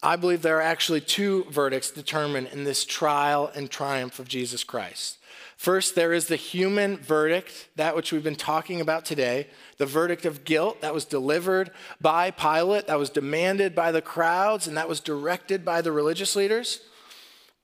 I 0.03 0.17
believe 0.17 0.43
there 0.43 0.59
are 0.59 0.63
actually 0.63 1.01
two 1.01 1.45
verdicts 1.49 1.93
determined 1.93 2.49
in 2.49 2.65
this 2.65 2.85
trial 2.85 3.53
and 3.55 3.71
triumph 3.71 4.19
of 4.19 4.27
Jesus 4.27 4.65
Christ. 4.65 5.19
First, 5.57 5.95
there 5.95 6.13
is 6.13 6.27
the 6.27 6.37
human 6.37 6.97
verdict, 6.97 7.69
that 7.77 7.95
which 7.95 8.13
we've 8.13 8.25
been 8.25 8.37
talking 8.37 8.81
about 8.81 9.05
today, 9.05 9.49
the 9.77 9.87
verdict 9.87 10.25
of 10.25 10.45
guilt 10.45 10.81
that 10.81 10.95
was 10.95 11.05
delivered 11.05 11.71
by 12.01 12.31
Pilate, 12.31 12.87
that 12.87 12.99
was 12.99 13.11
demanded 13.11 13.75
by 13.75 13.93
the 13.93 14.03
crowds, 14.03 14.67
and 14.67 14.77
that 14.77 14.89
was 14.89 15.01
directed 15.01 15.65
by 15.65 15.83
the 15.83 15.93
religious 15.93 16.35
leaders. 16.35 16.81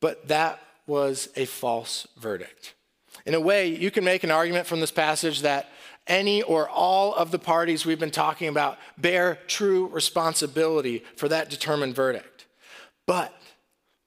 But 0.01 0.29
that 0.29 0.61
was 0.87 1.29
a 1.37 1.47
false 1.47 2.07
verdict. 2.19 2.75
In 3.25 3.35
a 3.35 3.41
way, 3.41 3.69
you 3.69 3.91
can 3.91 4.05
make 4.05 4.25
an 4.25 4.31
argument 4.31 4.67
from 4.67 4.81
this 4.81 4.93
passage 4.93 5.41
that 5.41 5.69
any 6.07 6.43
or 6.43 6.69
all 6.69 7.15
of 7.15 7.31
the 7.31 7.39
parties 7.39 7.85
we've 7.85 7.99
been 7.99 8.11
talking 8.11 8.49
about 8.49 8.79
bear 8.97 9.39
true 9.47 9.87
responsibility 9.89 11.03
for 11.17 11.29
that 11.29 11.51
determined 11.51 11.95
verdict. 11.95 12.47
But 13.07 13.35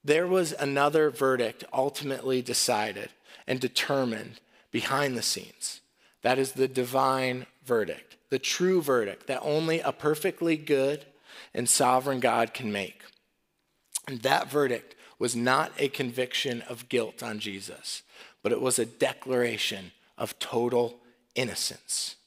there 0.03 0.27
was 0.27 0.53
another 0.53 1.09
verdict 1.09 1.63
ultimately 1.73 2.41
decided 2.41 3.09
and 3.49 3.59
determined 3.59 4.39
behind 4.71 5.17
the 5.17 5.23
scenes. 5.23 5.81
That 6.21 6.37
is 6.37 6.51
the 6.51 6.67
divine 6.67 7.47
verdict, 7.65 8.15
the 8.29 8.39
true 8.39 8.81
verdict 8.81 9.25
that 9.27 9.41
only 9.41 9.79
a 9.79 9.91
perfectly 9.91 10.55
good 10.55 11.05
and 11.53 11.67
sovereign 11.67 12.19
God 12.19 12.53
can 12.53 12.71
make. 12.71 13.01
And 14.07 14.21
that 14.21 14.51
verdict 14.51 14.95
was 15.17 15.35
not 15.35 15.71
a 15.79 15.89
conviction 15.89 16.61
of 16.69 16.89
guilt 16.89 17.23
on 17.23 17.39
Jesus, 17.39 18.03
but 18.43 18.51
it 18.51 18.61
was 18.61 18.77
a 18.77 18.85
declaration 18.85 19.91
of 20.17 20.37
total 20.37 20.99
innocence. 21.33 22.17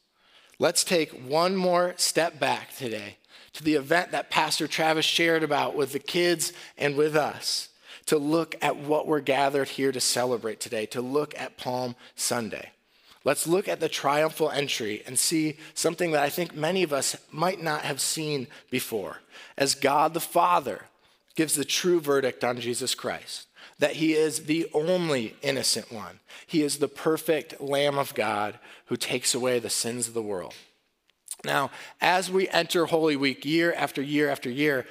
Let's 0.58 0.82
take 0.82 1.10
one 1.10 1.54
more 1.56 1.94
step 1.96 2.40
back 2.40 2.76
today 2.76 3.18
to 3.52 3.62
the 3.62 3.74
event 3.74 4.10
that 4.10 4.30
Pastor 4.30 4.66
Travis 4.66 5.04
shared 5.04 5.42
about 5.42 5.76
with 5.76 5.92
the 5.92 5.98
kids 5.98 6.52
and 6.76 6.96
with 6.96 7.14
us 7.14 7.68
to 8.12 8.18
look 8.18 8.54
at 8.60 8.76
what 8.76 9.06
we're 9.06 9.20
gathered 9.20 9.70
here 9.70 9.90
to 9.90 9.98
celebrate 9.98 10.60
today, 10.60 10.84
to 10.84 11.00
look 11.00 11.34
at 11.40 11.56
Palm 11.56 11.96
Sunday. 12.14 12.68
Let's 13.24 13.46
look 13.46 13.68
at 13.68 13.80
the 13.80 13.88
triumphal 13.88 14.50
entry 14.50 15.02
and 15.06 15.18
see 15.18 15.56
something 15.72 16.10
that 16.10 16.22
I 16.22 16.28
think 16.28 16.54
many 16.54 16.82
of 16.82 16.92
us 16.92 17.16
might 17.30 17.62
not 17.62 17.86
have 17.86 18.02
seen 18.02 18.48
before. 18.70 19.20
As 19.56 19.74
God 19.74 20.12
the 20.12 20.20
Father 20.20 20.82
gives 21.36 21.54
the 21.54 21.64
true 21.64 22.00
verdict 22.00 22.44
on 22.44 22.60
Jesus 22.60 22.94
Christ, 22.94 23.46
that 23.78 23.92
he 23.92 24.12
is 24.12 24.40
the 24.40 24.68
only 24.74 25.34
innocent 25.40 25.90
one, 25.90 26.20
he 26.46 26.60
is 26.60 26.80
the 26.80 26.88
perfect 26.88 27.62
Lamb 27.62 27.96
of 27.96 28.12
God 28.12 28.58
who 28.88 28.96
takes 28.98 29.34
away 29.34 29.58
the 29.58 29.70
sins 29.70 30.06
of 30.06 30.12
the 30.12 30.20
world. 30.20 30.52
Now, 31.46 31.70
as 31.98 32.30
we 32.30 32.46
enter 32.50 32.84
Holy 32.84 33.16
Week 33.16 33.46
year 33.46 33.72
after 33.72 34.02
year 34.02 34.28
after 34.28 34.50
year, 34.50 34.84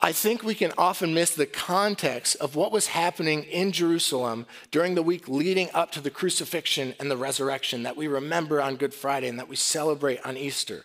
I 0.00 0.12
think 0.12 0.44
we 0.44 0.54
can 0.54 0.72
often 0.78 1.12
miss 1.12 1.32
the 1.32 1.46
context 1.46 2.36
of 2.36 2.54
what 2.54 2.70
was 2.70 2.86
happening 2.88 3.42
in 3.44 3.72
Jerusalem 3.72 4.46
during 4.70 4.94
the 4.94 5.02
week 5.02 5.28
leading 5.28 5.68
up 5.74 5.90
to 5.92 6.00
the 6.00 6.10
crucifixion 6.10 6.94
and 7.00 7.10
the 7.10 7.16
resurrection 7.16 7.82
that 7.82 7.96
we 7.96 8.06
remember 8.06 8.62
on 8.62 8.76
Good 8.76 8.94
Friday 8.94 9.26
and 9.26 9.40
that 9.40 9.48
we 9.48 9.56
celebrate 9.56 10.24
on 10.24 10.36
Easter. 10.36 10.84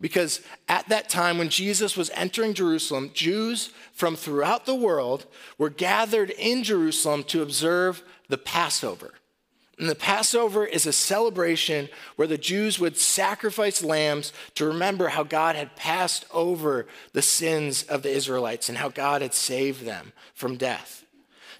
Because 0.00 0.40
at 0.66 0.88
that 0.88 1.10
time, 1.10 1.36
when 1.36 1.50
Jesus 1.50 1.94
was 1.96 2.10
entering 2.14 2.54
Jerusalem, 2.54 3.10
Jews 3.12 3.70
from 3.92 4.16
throughout 4.16 4.64
the 4.64 4.74
world 4.74 5.26
were 5.58 5.70
gathered 5.70 6.30
in 6.30 6.64
Jerusalem 6.64 7.22
to 7.24 7.42
observe 7.42 8.02
the 8.28 8.38
Passover. 8.38 9.12
And 9.78 9.88
the 9.88 9.94
Passover 9.94 10.64
is 10.64 10.86
a 10.86 10.92
celebration 10.92 11.88
where 12.16 12.28
the 12.28 12.38
Jews 12.38 12.78
would 12.78 12.96
sacrifice 12.96 13.82
lambs 13.82 14.32
to 14.54 14.66
remember 14.66 15.08
how 15.08 15.24
God 15.24 15.56
had 15.56 15.74
passed 15.74 16.26
over 16.32 16.86
the 17.12 17.22
sins 17.22 17.82
of 17.84 18.02
the 18.02 18.10
Israelites 18.10 18.68
and 18.68 18.78
how 18.78 18.88
God 18.88 19.20
had 19.20 19.34
saved 19.34 19.84
them 19.84 20.12
from 20.34 20.56
death. 20.56 21.04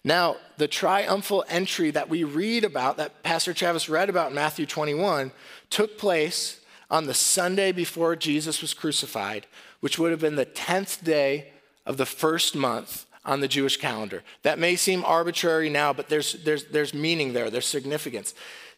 Now, 0.05 0.37
the 0.59 0.69
triumphal 0.69 1.45
entry 1.49 1.91
that 1.91 2.11
we 2.11 2.25
read 2.25 2.63
about, 2.63 2.99
that 2.99 3.23
Pastor 3.23 3.55
Travis 3.55 3.89
read 3.89 4.11
about 4.11 4.29
in 4.29 4.35
Matthew 4.35 4.67
21, 4.67 5.33
took 5.71 5.99
place 5.99 6.61
on 6.91 7.07
the 7.07 7.15
Sunday 7.15 7.73
before 7.73 8.15
Jesus 8.15 8.61
was 8.61 8.75
crucified, 8.75 9.47
which 9.81 9.99
would 9.99 10.11
have 10.11 10.21
been 10.21 10.37
the 10.37 10.47
10th 10.47 11.03
day 11.03 11.53
of 11.87 11.97
the 11.97 12.07
first 12.07 12.55
month 12.55 13.07
on 13.25 13.41
the 13.41 13.49
Jewish 13.49 13.77
calendar. 13.77 14.23
That 14.43 14.59
may 14.59 14.77
seem 14.77 15.05
arbitrary 15.05 15.71
now, 15.71 15.93
but 15.93 16.09
there's, 16.09 16.35
there's, 16.45 16.65
there's 16.65 16.95
meaning 16.95 17.33
there, 17.33 17.51
there's 17.51 17.67
significance. 17.67 18.35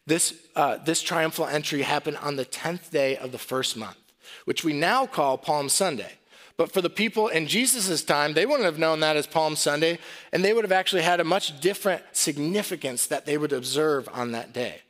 This, 0.06 0.34
uh, 0.54 0.78
this 0.78 1.02
triumphal 1.02 1.46
entry 1.46 1.82
happened 1.82 2.18
on 2.18 2.36
the 2.36 2.44
10th 2.44 2.90
day 2.90 3.16
of 3.16 3.32
the 3.32 3.38
first 3.38 3.76
month, 3.76 3.98
which 4.44 4.62
we 4.62 4.72
now 4.72 5.06
call 5.06 5.36
Palm 5.36 5.68
Sunday. 5.68 6.12
But 6.56 6.72
for 6.72 6.80
the 6.80 6.88
people 6.88 7.28
in 7.28 7.48
Jesus' 7.48 8.02
time, 8.02 8.32
they 8.32 8.46
wouldn't 8.46 8.64
have 8.64 8.78
known 8.78 9.00
that 9.00 9.16
as 9.16 9.26
Palm 9.26 9.56
Sunday, 9.56 9.98
and 10.32 10.44
they 10.44 10.52
would 10.52 10.64
have 10.64 10.72
actually 10.72 11.02
had 11.02 11.20
a 11.20 11.24
much 11.24 11.60
different 11.60 12.02
significance 12.12 13.06
that 13.06 13.26
they 13.26 13.36
would 13.36 13.52
observe 13.52 14.08
on 14.12 14.32
that 14.32 14.52
day. 14.52 14.82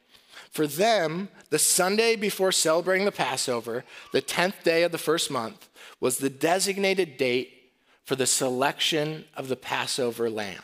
For 0.50 0.66
them, 0.66 1.28
the 1.50 1.58
Sunday 1.58 2.14
before 2.14 2.52
celebrating 2.52 3.04
the 3.04 3.12
Passover, 3.12 3.84
the 4.12 4.22
10th 4.22 4.62
day 4.62 4.84
of 4.84 4.92
the 4.92 4.98
first 4.98 5.30
month, 5.30 5.68
was 6.00 6.18
the 6.18 6.30
designated 6.30 7.16
date 7.16 7.55
for 8.06 8.16
the 8.16 8.26
selection 8.26 9.24
of 9.36 9.48
the 9.48 9.56
Passover 9.56 10.30
lamb. 10.30 10.62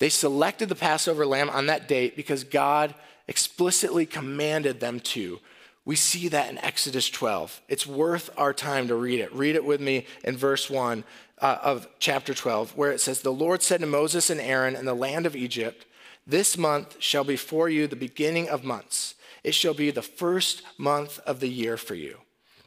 They 0.00 0.08
selected 0.08 0.68
the 0.68 0.74
Passover 0.74 1.24
lamb 1.24 1.48
on 1.48 1.66
that 1.66 1.86
date 1.86 2.16
because 2.16 2.42
God 2.42 2.94
explicitly 3.28 4.06
commanded 4.06 4.80
them 4.80 4.98
to. 5.00 5.38
We 5.84 5.94
see 5.94 6.28
that 6.28 6.50
in 6.50 6.58
Exodus 6.58 7.08
12. 7.08 7.62
It's 7.68 7.86
worth 7.86 8.28
our 8.36 8.52
time 8.52 8.88
to 8.88 8.96
read 8.96 9.20
it. 9.20 9.32
Read 9.32 9.54
it 9.54 9.64
with 9.64 9.80
me 9.80 10.06
in 10.24 10.36
verse 10.36 10.68
1 10.68 11.04
uh, 11.38 11.58
of 11.62 11.86
chapter 12.00 12.34
12, 12.34 12.76
where 12.76 12.90
it 12.90 13.00
says, 13.00 13.20
The 13.20 13.32
Lord 13.32 13.62
said 13.62 13.80
to 13.80 13.86
Moses 13.86 14.30
and 14.30 14.40
Aaron 14.40 14.74
in 14.74 14.84
the 14.86 14.94
land 14.94 15.26
of 15.26 15.36
Egypt, 15.36 15.86
This 16.26 16.58
month 16.58 16.96
shall 16.98 17.24
be 17.24 17.36
for 17.36 17.68
you 17.68 17.86
the 17.86 17.96
beginning 17.96 18.48
of 18.48 18.64
months. 18.64 19.14
It 19.44 19.54
shall 19.54 19.74
be 19.74 19.90
the 19.90 20.02
first 20.02 20.62
month 20.76 21.20
of 21.20 21.40
the 21.40 21.48
year 21.48 21.76
for 21.76 21.94
you. 21.94 22.18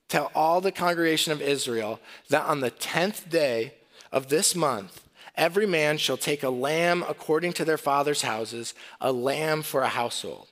Tell 0.10 0.32
all 0.36 0.62
the 0.62 0.72
congregation 0.72 1.32
of 1.32 1.42
Israel 1.42 2.00
that 2.30 2.46
on 2.46 2.60
the 2.60 2.72
10th 2.72 3.30
day 3.30 3.74
of 4.12 4.30
this 4.30 4.56
month, 4.56 5.08
every 5.36 5.66
man 5.66 5.98
shall 5.98 6.18
take 6.18 6.44
a 6.44 6.50
lamb 6.50 7.04
according 7.08 7.54
to 7.54 7.66
their 7.66 7.78
father's 7.78 8.22
houses, 8.22 8.74
a 9.02 9.12
lamb 9.12 9.64
for 9.64 9.82
a 9.82 9.88
household. 9.88 10.50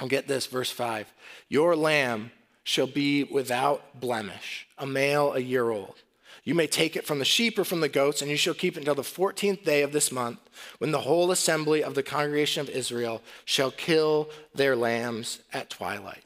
I'll 0.00 0.08
get 0.08 0.26
this, 0.26 0.46
verse 0.46 0.70
5. 0.70 1.12
Your 1.48 1.76
lamb 1.76 2.32
shall 2.64 2.86
be 2.86 3.24
without 3.24 4.00
blemish, 4.00 4.66
a 4.76 4.86
male 4.86 5.34
a 5.34 5.40
year 5.40 5.70
old. 5.70 5.94
You 6.42 6.54
may 6.54 6.66
take 6.66 6.94
it 6.94 7.06
from 7.06 7.20
the 7.20 7.24
sheep 7.24 7.58
or 7.58 7.64
from 7.64 7.80
the 7.80 7.88
goats, 7.88 8.20
and 8.20 8.30
you 8.30 8.36
shall 8.36 8.54
keep 8.54 8.76
it 8.76 8.80
until 8.80 8.94
the 8.94 9.02
14th 9.02 9.64
day 9.64 9.82
of 9.82 9.92
this 9.92 10.12
month, 10.12 10.38
when 10.78 10.90
the 10.90 11.00
whole 11.00 11.30
assembly 11.30 11.82
of 11.82 11.94
the 11.94 12.02
congregation 12.02 12.60
of 12.60 12.68
Israel 12.68 13.22
shall 13.44 13.70
kill 13.70 14.28
their 14.54 14.76
lambs 14.76 15.40
at 15.52 15.70
twilight. 15.70 16.22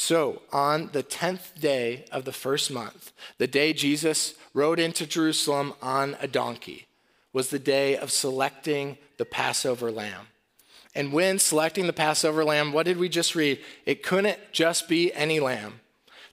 So, 0.00 0.42
on 0.52 0.90
the 0.92 1.02
10th 1.02 1.60
day 1.60 2.04
of 2.12 2.24
the 2.24 2.32
first 2.32 2.70
month, 2.70 3.12
the 3.38 3.48
day 3.48 3.72
Jesus 3.72 4.34
rode 4.54 4.78
into 4.78 5.08
Jerusalem 5.08 5.74
on 5.82 6.16
a 6.20 6.28
donkey, 6.28 6.86
was 7.32 7.50
the 7.50 7.58
day 7.58 7.96
of 7.96 8.12
selecting 8.12 8.96
the 9.16 9.24
Passover 9.24 9.90
lamb. 9.90 10.28
And 10.94 11.12
when 11.12 11.40
selecting 11.40 11.88
the 11.88 11.92
Passover 11.92 12.44
lamb, 12.44 12.72
what 12.72 12.86
did 12.86 12.96
we 12.96 13.08
just 13.08 13.34
read? 13.34 13.58
It 13.86 14.04
couldn't 14.04 14.38
just 14.52 14.88
be 14.88 15.12
any 15.14 15.40
lamb. 15.40 15.80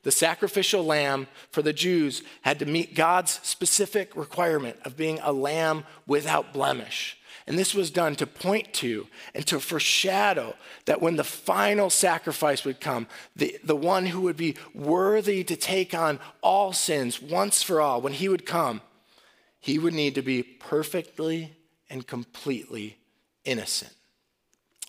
The 0.04 0.12
sacrificial 0.12 0.86
lamb 0.86 1.25
for 1.49 1.63
the 1.63 1.73
Jews 1.73 2.21
had 2.43 2.60
to 2.60 2.67
meet 2.67 2.93
God's 2.93 3.39
specific 3.41 4.15
requirement 4.15 4.78
of 4.86 4.95
being 4.95 5.19
a 5.23 5.34
lamb 5.34 5.86
without 6.06 6.54
blemish. 6.54 7.17
And 7.48 7.60
this 7.60 7.76
was 7.76 7.92
done 7.92 8.16
to 8.16 8.26
point 8.26 8.74
to 8.76 9.08
and 9.36 9.46
to 9.48 9.60
foreshadow 9.60 10.56
that 10.86 11.02
when 11.02 11.16
the 11.16 11.24
final 11.24 11.92
sacrifice 11.92 12.66
would 12.66 12.82
come, 12.82 13.08
the, 13.36 13.60
the 13.64 13.76
one 13.76 14.08
who 14.08 14.22
would 14.22 14.38
be 14.38 14.56
worthy 14.74 15.44
to 15.44 15.56
take 15.56 15.94
on 15.94 16.20
all 16.42 16.74
sins 16.74 17.22
once 17.22 17.62
for 17.62 17.80
all, 17.80 18.02
when 18.02 18.14
he 18.14 18.28
would 18.30 18.48
come, 18.48 18.82
he 19.60 19.78
would 19.78 19.94
need 19.94 20.16
to 20.16 20.24
be 20.24 20.42
perfectly 20.42 21.56
and 21.88 22.08
completely 22.08 22.98
innocent. 23.44 23.94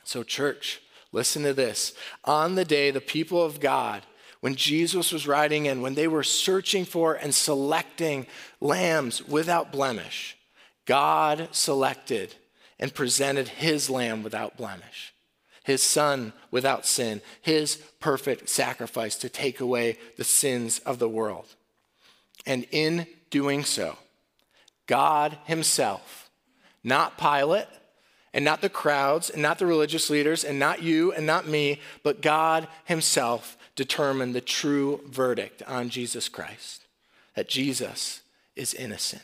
So, 0.04 0.22
church, 0.22 0.80
listen 1.12 1.42
to 1.42 1.52
this. 1.52 1.92
On 2.24 2.54
the 2.54 2.64
day 2.64 2.90
the 2.90 3.00
people 3.02 3.44
of 3.44 3.60
God, 3.60 4.02
when 4.40 4.54
Jesus 4.54 5.12
was 5.12 5.26
riding 5.26 5.66
in, 5.66 5.82
when 5.82 5.94
they 5.94 6.08
were 6.08 6.22
searching 6.22 6.86
for 6.86 7.14
and 7.14 7.34
selecting 7.34 8.26
lambs 8.60 9.26
without 9.26 9.72
blemish, 9.72 10.36
God 10.86 11.48
selected 11.52 12.34
and 12.78 12.94
presented 12.94 13.48
his 13.48 13.88
lamb 13.88 14.22
without 14.22 14.56
blemish, 14.56 15.14
his 15.64 15.82
son 15.82 16.32
without 16.50 16.86
sin, 16.86 17.20
his 17.40 17.76
perfect 18.00 18.48
sacrifice 18.48 19.16
to 19.16 19.28
take 19.28 19.60
away 19.60 19.98
the 20.16 20.24
sins 20.24 20.78
of 20.80 20.98
the 20.98 21.08
world. 21.08 21.46
And 22.44 22.66
in 22.70 23.06
doing 23.30 23.64
so, 23.64 23.96
God 24.86 25.38
himself, 25.44 26.30
not 26.84 27.18
Pilate, 27.18 27.66
and 28.32 28.44
not 28.44 28.60
the 28.60 28.68
crowds, 28.68 29.30
and 29.30 29.40
not 29.40 29.58
the 29.58 29.66
religious 29.66 30.10
leaders, 30.10 30.44
and 30.44 30.58
not 30.58 30.82
you, 30.82 31.10
and 31.12 31.26
not 31.26 31.48
me, 31.48 31.80
but 32.02 32.20
God 32.20 32.68
himself 32.84 33.56
determined 33.74 34.34
the 34.34 34.40
true 34.40 35.00
verdict 35.06 35.62
on 35.66 35.88
Jesus 35.88 36.28
Christ 36.28 36.82
that 37.34 37.48
Jesus 37.48 38.22
is 38.56 38.74
innocent 38.74 39.22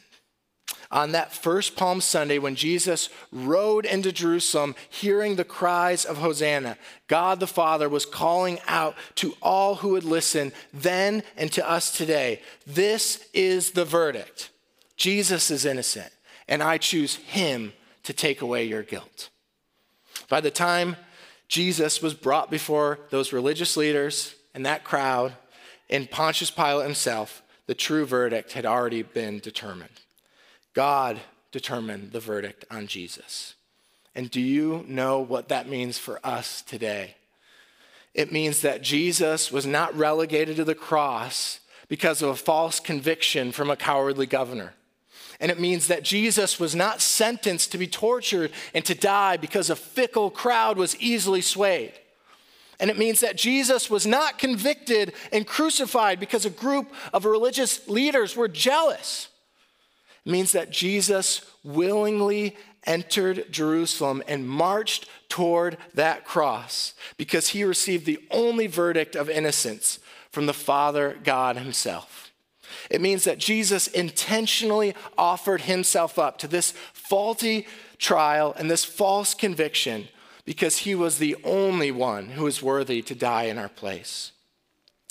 on 0.93 1.13
that 1.13 1.33
first 1.33 1.75
Palm 1.75 2.01
Sunday 2.03 2.39
when 2.39 2.55
Jesus 2.55 3.09
rode 3.33 3.87
into 3.87 4.13
Jerusalem, 4.13 4.77
hearing 4.91 5.37
the 5.37 5.45
cries 5.45 6.05
of 6.05 6.19
Hosanna, 6.19 6.77
God 7.09 7.41
the 7.41 7.47
Father 7.47 7.89
was 7.89 8.05
calling 8.05 8.59
out 8.69 8.95
to 9.17 9.35
all 9.41 9.77
who 9.77 9.91
would 9.91 10.05
listen 10.05 10.53
then 10.73 11.23
and 11.37 11.51
to 11.53 11.69
us 11.69 11.97
today 11.97 12.43
this 12.67 13.27
is 13.33 13.73
the 13.73 13.85
verdict. 13.85 14.51
Jesus 14.97 15.51
is 15.51 15.65
innocent, 15.65 16.13
and 16.47 16.63
I 16.63 16.79
choose 16.79 17.17
him 17.17 17.73
to 18.03 18.13
take 18.13 18.43
away 18.43 18.65
your 18.65 18.83
guilt. 18.83 19.31
By 20.29 20.41
the 20.41 20.51
time 20.51 20.97
Jesus 21.49 22.03
was 22.03 22.15
brought 22.15 22.51
before 22.51 23.01
those 23.11 23.33
religious 23.33 23.77
leaders 23.77 24.35
and 24.55 24.65
that 24.67 24.85
crowd 24.85 25.33
and 25.89 26.11
Pontius 26.11 26.51
Pilate 26.51 26.85
himself, 26.85 27.43
the 27.67 27.75
true 27.75 28.05
verdict 28.05 28.53
had 28.53 28.67
already 28.67 29.03
been 29.03 29.39
determined. 29.39 29.91
God 30.75 31.21
determined 31.51 32.13
the 32.13 32.21
verdict 32.21 32.65
on 32.71 32.87
Jesus. 32.87 33.55
And 34.15 34.31
do 34.31 34.41
you 34.41 34.85
know 34.89 35.21
what 35.21 35.49
that 35.49 35.69
means 35.69 35.99
for 35.99 36.21
us 36.25 36.63
today? 36.63 37.17
It 38.15 38.33
means 38.33 38.61
that 38.61 38.83
Jesus 38.83 39.51
was 39.51 39.67
not 39.67 39.97
relegated 39.97 40.57
to 40.57 40.65
the 40.65 40.75
cross 40.75 41.61
because 41.89 42.23
of 42.23 42.29
a 42.29 42.37
false 42.37 42.79
conviction 42.81 43.53
from 43.53 43.71
a 43.71 43.77
cowardly 43.77 44.27
governor. 44.27 44.75
And 45.41 45.51
it 45.51 45.59
means 45.59 45.89
that 45.89 46.05
Jesus 46.05 46.61
was 46.61 46.75
not 46.75 47.01
sentenced 47.01 47.73
to 47.73 47.79
be 47.79 47.87
tortured 47.87 48.53
and 48.75 48.85
to 48.85 48.95
die 48.95 49.37
because 49.37 49.71
a 49.71 49.77
fickle 49.77 50.31
crowd 50.31 50.77
was 50.77 50.97
easily 51.01 51.41
swayed. 51.41 51.95
And 52.79 52.91
it 52.91 52.99
means 52.99 53.21
that 53.21 53.37
Jesus 53.37 53.89
was 53.89 54.07
not 54.07 54.39
convicted 54.39 55.13
and 55.33 55.47
crucified 55.47 56.21
because 56.21 56.45
a 56.45 56.51
group 56.51 56.93
of 57.13 57.25
religious 57.25 57.89
leaders 57.89 58.37
were 58.37 58.49
jealous. 58.49 59.29
Means 60.25 60.53
that 60.53 60.71
Jesus 60.71 61.43
willingly 61.65 62.57
entered 62.85 63.51
Jerusalem 63.51 64.23
and 64.27 64.49
marched 64.49 65.09
toward 65.29 65.77
that 65.95 66.25
cross 66.25 66.95
because 67.17 67.51
he 67.51 67.65
received 67.65 68.07
the 68.07 68.21
only 68.31 68.67
verdict 68.67 69.17
of 69.17 69.31
innocence 69.31 69.99
from 70.31 70.47
the 70.47 70.55
Father 70.55 71.19
God 71.23 71.57
himself. 71.57 72.33
It 72.91 73.01
means 73.01 73.25
that 73.25 73.39
Jesus 73.39 73.87
intentionally 73.89 74.95
offered 75.17 75.63
himself 75.63 76.19
up 76.19 76.39
to 76.39 76.49
this 76.49 76.73
faulty 76.93 77.67
trial 77.99 78.55
and 78.57 78.71
this 78.71 78.85
false 78.85 79.35
conviction 79.35 80.09
because 80.45 80.79
he 80.79 80.95
was 80.95 81.19
the 81.19 81.37
only 81.45 81.91
one 81.91 82.31
who 82.31 82.45
was 82.45 82.63
worthy 82.63 83.03
to 83.03 83.15
die 83.15 83.45
in 83.45 83.59
our 83.59 83.69
place. 83.69 84.33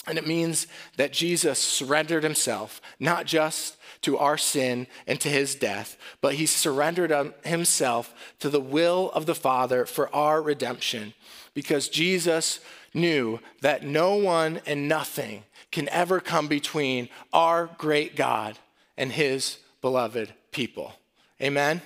And 0.07 0.17
it 0.17 0.27
means 0.27 0.67
that 0.97 1.13
Jesus 1.13 1.59
surrendered 1.59 2.23
himself, 2.23 2.81
not 2.99 3.25
just 3.25 3.77
to 4.01 4.17
our 4.17 4.37
sin 4.37 4.87
and 5.05 5.19
to 5.21 5.29
his 5.29 5.55
death, 5.55 5.97
but 6.21 6.35
he 6.35 6.45
surrendered 6.45 7.33
himself 7.45 8.13
to 8.39 8.49
the 8.49 8.59
will 8.59 9.11
of 9.11 9.25
the 9.25 9.35
Father 9.35 9.85
for 9.85 10.13
our 10.15 10.41
redemption 10.41 11.13
because 11.53 11.89
Jesus 11.89 12.59
knew 12.93 13.39
that 13.61 13.83
no 13.83 14.15
one 14.15 14.61
and 14.65 14.87
nothing 14.87 15.43
can 15.71 15.87
ever 15.89 16.19
come 16.19 16.47
between 16.47 17.09
our 17.31 17.69
great 17.77 18.15
God 18.15 18.57
and 18.97 19.11
his 19.11 19.57
beloved 19.81 20.33
people. 20.51 20.93
Amen? 21.41 21.81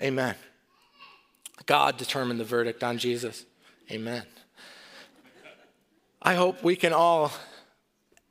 Amen. 0.00 0.34
God 1.66 1.96
determined 1.96 2.40
the 2.40 2.44
verdict 2.44 2.82
on 2.82 2.98
Jesus. 2.98 3.44
Amen. 3.90 4.24
I 6.20 6.34
hope 6.34 6.62
we 6.62 6.76
can 6.76 6.92
all, 6.92 7.32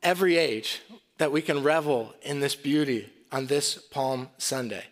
every 0.02 0.38
age, 0.38 0.82
that 1.22 1.32
we 1.32 1.44
can 1.44 1.62
revel 1.62 2.16
in 2.24 2.40
this 2.40 2.56
beauty 2.56 3.08
on 3.32 3.46
this 3.46 3.76
Palm 3.76 4.28
Sunday. 4.40 4.86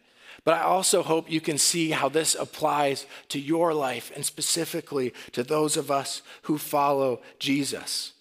But 0.43 0.59
I 0.59 0.61
also 0.61 1.01
hope 1.01 1.27
you 1.27 1.41
can 1.41 1.57
see 1.57 1.89
how 1.89 2.07
this 2.07 2.35
applies 2.35 3.07
to 3.29 3.39
your 3.39 3.73
life 3.73 4.11
and 4.15 4.23
specifically 4.23 5.11
to 5.31 5.43
those 5.43 5.75
of 5.75 5.89
us 5.89 6.21
who 6.43 6.59
follow 6.59 7.21
Jesus. 7.39 8.11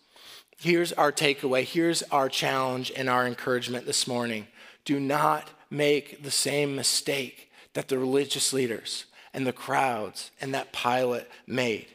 Here's 0.57 0.94
our 0.94 1.12
takeaway. 1.12 1.64
Here's 1.64 2.03
our 2.05 2.31
challenge 2.31 2.90
and 2.97 3.11
our 3.11 3.27
encouragement 3.27 3.85
this 3.85 4.09
morning. 4.09 4.47
Do 4.87 4.99
not 4.99 5.51
make 5.68 6.23
the 6.23 6.31
same 6.31 6.75
mistake 6.75 7.53
that 7.75 7.88
the 7.88 7.99
religious 7.99 8.55
leaders 8.55 9.05
and 9.35 9.47
the 9.47 9.53
crowds 9.53 10.31
and 10.40 10.55
that 10.55 10.73
Pilate 10.73 11.27
made. 11.47 11.88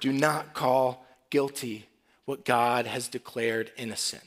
Do 0.00 0.12
not 0.12 0.52
call 0.52 1.06
guilty 1.30 1.86
what 2.26 2.44
God 2.44 2.86
has 2.86 3.08
declared 3.08 3.72
innocent. 3.78 4.22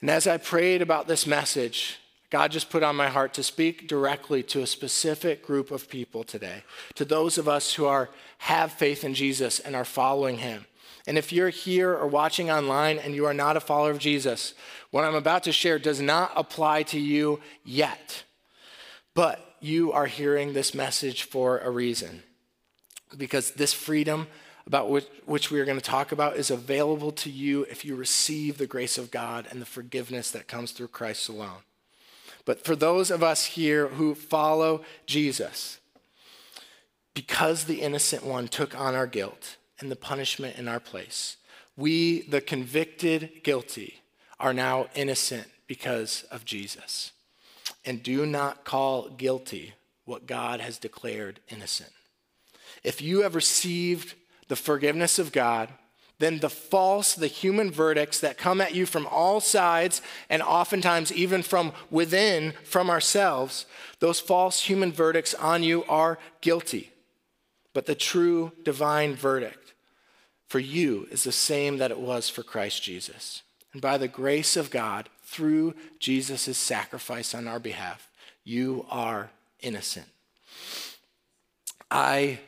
And 0.00 0.10
as 0.10 0.26
I 0.26 0.36
prayed 0.36 0.82
about 0.82 1.08
this 1.08 1.26
message, 1.26 1.98
God 2.30 2.52
just 2.52 2.70
put 2.70 2.82
on 2.82 2.94
my 2.94 3.08
heart 3.08 3.34
to 3.34 3.42
speak 3.42 3.88
directly 3.88 4.42
to 4.44 4.62
a 4.62 4.66
specific 4.66 5.44
group 5.44 5.70
of 5.70 5.88
people 5.88 6.24
today, 6.24 6.62
to 6.94 7.04
those 7.04 7.38
of 7.38 7.48
us 7.48 7.74
who 7.74 7.86
are 7.86 8.10
have 8.38 8.72
faith 8.72 9.02
in 9.02 9.14
Jesus 9.14 9.58
and 9.58 9.74
are 9.74 9.84
following 9.84 10.38
him. 10.38 10.66
And 11.06 11.16
if 11.16 11.32
you're 11.32 11.48
here 11.48 11.94
or 11.94 12.06
watching 12.06 12.50
online 12.50 12.98
and 12.98 13.14
you 13.14 13.24
are 13.24 13.34
not 13.34 13.56
a 13.56 13.60
follower 13.60 13.90
of 13.90 13.98
Jesus, 13.98 14.52
what 14.90 15.04
I'm 15.04 15.14
about 15.14 15.44
to 15.44 15.52
share 15.52 15.78
does 15.78 16.02
not 16.02 16.32
apply 16.36 16.82
to 16.84 17.00
you 17.00 17.40
yet. 17.64 18.24
But 19.14 19.56
you 19.60 19.90
are 19.92 20.06
hearing 20.06 20.52
this 20.52 20.74
message 20.74 21.22
for 21.22 21.58
a 21.58 21.70
reason. 21.70 22.22
Because 23.16 23.52
this 23.52 23.72
freedom 23.72 24.26
about 24.68 24.88
which, 24.88 25.06
which 25.26 25.50
we 25.50 25.58
are 25.58 25.64
going 25.64 25.80
to 25.80 25.84
talk 25.84 26.12
about 26.12 26.36
is 26.36 26.50
available 26.50 27.10
to 27.10 27.30
you 27.30 27.64
if 27.64 27.84
you 27.84 27.96
receive 27.96 28.56
the 28.58 28.66
grace 28.68 28.96
of 28.96 29.10
God 29.10 29.48
and 29.50 29.60
the 29.60 29.66
forgiveness 29.66 30.30
that 30.30 30.46
comes 30.46 30.70
through 30.70 30.88
Christ 30.88 31.28
alone. 31.28 31.62
But 32.44 32.64
for 32.64 32.76
those 32.76 33.10
of 33.10 33.24
us 33.24 33.44
here 33.44 33.88
who 33.88 34.14
follow 34.14 34.82
Jesus, 35.06 35.80
because 37.14 37.64
the 37.64 37.80
innocent 37.80 38.24
one 38.24 38.46
took 38.46 38.78
on 38.78 38.94
our 38.94 39.08
guilt, 39.08 39.56
and 39.80 39.90
the 39.90 39.96
punishment 39.96 40.56
in 40.56 40.68
our 40.68 40.80
place. 40.80 41.36
We, 41.76 42.22
the 42.22 42.40
convicted 42.40 43.42
guilty, 43.44 44.02
are 44.40 44.54
now 44.54 44.88
innocent 44.94 45.46
because 45.66 46.24
of 46.30 46.44
Jesus. 46.44 47.12
And 47.84 48.02
do 48.02 48.26
not 48.26 48.64
call 48.64 49.08
guilty 49.10 49.74
what 50.04 50.26
God 50.26 50.60
has 50.60 50.78
declared 50.78 51.40
innocent. 51.48 51.92
If 52.82 53.00
you 53.02 53.22
have 53.22 53.34
received 53.34 54.14
the 54.48 54.56
forgiveness 54.56 55.18
of 55.18 55.32
God, 55.32 55.68
then 56.18 56.40
the 56.40 56.50
false, 56.50 57.14
the 57.14 57.28
human 57.28 57.70
verdicts 57.70 58.18
that 58.20 58.38
come 58.38 58.60
at 58.60 58.74
you 58.74 58.86
from 58.86 59.06
all 59.06 59.40
sides 59.40 60.02
and 60.28 60.42
oftentimes 60.42 61.12
even 61.12 61.42
from 61.42 61.72
within, 61.90 62.54
from 62.64 62.90
ourselves, 62.90 63.66
those 64.00 64.18
false 64.18 64.62
human 64.62 64.90
verdicts 64.90 65.34
on 65.34 65.62
you 65.62 65.84
are 65.84 66.18
guilty. 66.40 66.90
But 67.72 67.86
the 67.86 67.94
true 67.94 68.52
divine 68.64 69.14
verdict 69.14 69.74
for 70.48 70.58
you 70.58 71.06
is 71.10 71.22
the 71.24 71.32
same 71.32 71.78
that 71.78 71.90
it 71.90 72.00
was 72.00 72.28
for 72.28 72.42
Christ 72.42 72.82
Jesus. 72.82 73.42
And 73.72 73.80
by 73.80 73.98
the 73.98 74.08
grace 74.08 74.56
of 74.56 74.70
God, 74.70 75.08
through 75.22 75.74
Jesus' 76.00 76.56
sacrifice 76.56 77.34
on 77.34 77.46
our 77.46 77.60
behalf, 77.60 78.08
you 78.44 78.86
are 78.88 79.30
innocent. 79.60 80.06
I 81.90 82.40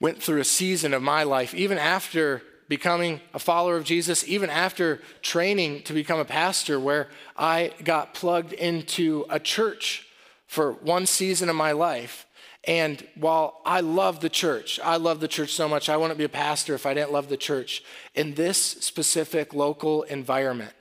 went 0.00 0.22
through 0.22 0.40
a 0.40 0.44
season 0.44 0.92
of 0.92 1.02
my 1.02 1.22
life, 1.22 1.54
even 1.54 1.78
after 1.78 2.42
becoming 2.68 3.20
a 3.32 3.38
follower 3.38 3.76
of 3.76 3.84
Jesus, 3.84 4.26
even 4.26 4.50
after 4.50 5.00
training 5.22 5.82
to 5.84 5.92
become 5.92 6.18
a 6.18 6.24
pastor, 6.24 6.78
where 6.80 7.08
I 7.36 7.72
got 7.84 8.14
plugged 8.14 8.52
into 8.52 9.24
a 9.30 9.38
church 9.38 10.06
for 10.46 10.72
one 10.72 11.06
season 11.06 11.48
of 11.48 11.56
my 11.56 11.72
life. 11.72 12.26
And 12.64 13.06
while 13.14 13.60
I 13.64 13.80
love 13.80 14.20
the 14.20 14.28
church, 14.28 14.80
I 14.82 14.96
love 14.96 15.20
the 15.20 15.28
church 15.28 15.52
so 15.52 15.68
much, 15.68 15.88
I 15.88 15.96
wouldn't 15.96 16.18
be 16.18 16.24
a 16.24 16.28
pastor 16.28 16.74
if 16.74 16.84
I 16.84 16.94
didn't 16.94 17.12
love 17.12 17.28
the 17.28 17.36
church. 17.36 17.84
In 18.14 18.34
this 18.34 18.58
specific 18.58 19.54
local 19.54 20.02
environment, 20.04 20.72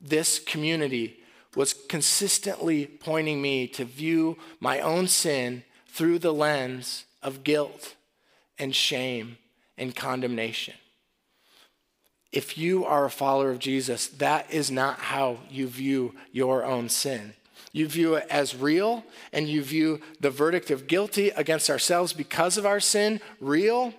this 0.00 0.38
community 0.38 1.18
was 1.54 1.74
consistently 1.74 2.86
pointing 2.86 3.42
me 3.42 3.66
to 3.68 3.84
view 3.84 4.38
my 4.60 4.80
own 4.80 5.08
sin 5.08 5.64
through 5.86 6.18
the 6.20 6.32
lens 6.32 7.04
of 7.22 7.44
guilt 7.44 7.96
and 8.60 8.74
shame 8.74 9.38
and 9.76 9.96
condemnation. 9.96 10.74
If 12.30 12.56
you 12.56 12.84
are 12.84 13.06
a 13.06 13.10
follower 13.10 13.50
of 13.50 13.58
Jesus, 13.58 14.06
that 14.06 14.52
is 14.52 14.70
not 14.70 15.00
how 15.00 15.38
you 15.50 15.66
view 15.66 16.14
your 16.30 16.64
own 16.64 16.88
sin. 16.88 17.34
You 17.72 17.88
view 17.88 18.14
it 18.14 18.26
as 18.30 18.54
real, 18.54 19.04
and 19.32 19.48
you 19.48 19.62
view 19.62 20.00
the 20.20 20.30
verdict 20.30 20.70
of 20.70 20.86
guilty 20.86 21.30
against 21.30 21.70
ourselves 21.70 22.12
because 22.12 22.56
of 22.56 22.66
our 22.66 22.80
sin 22.80 23.20
real, 23.40 23.94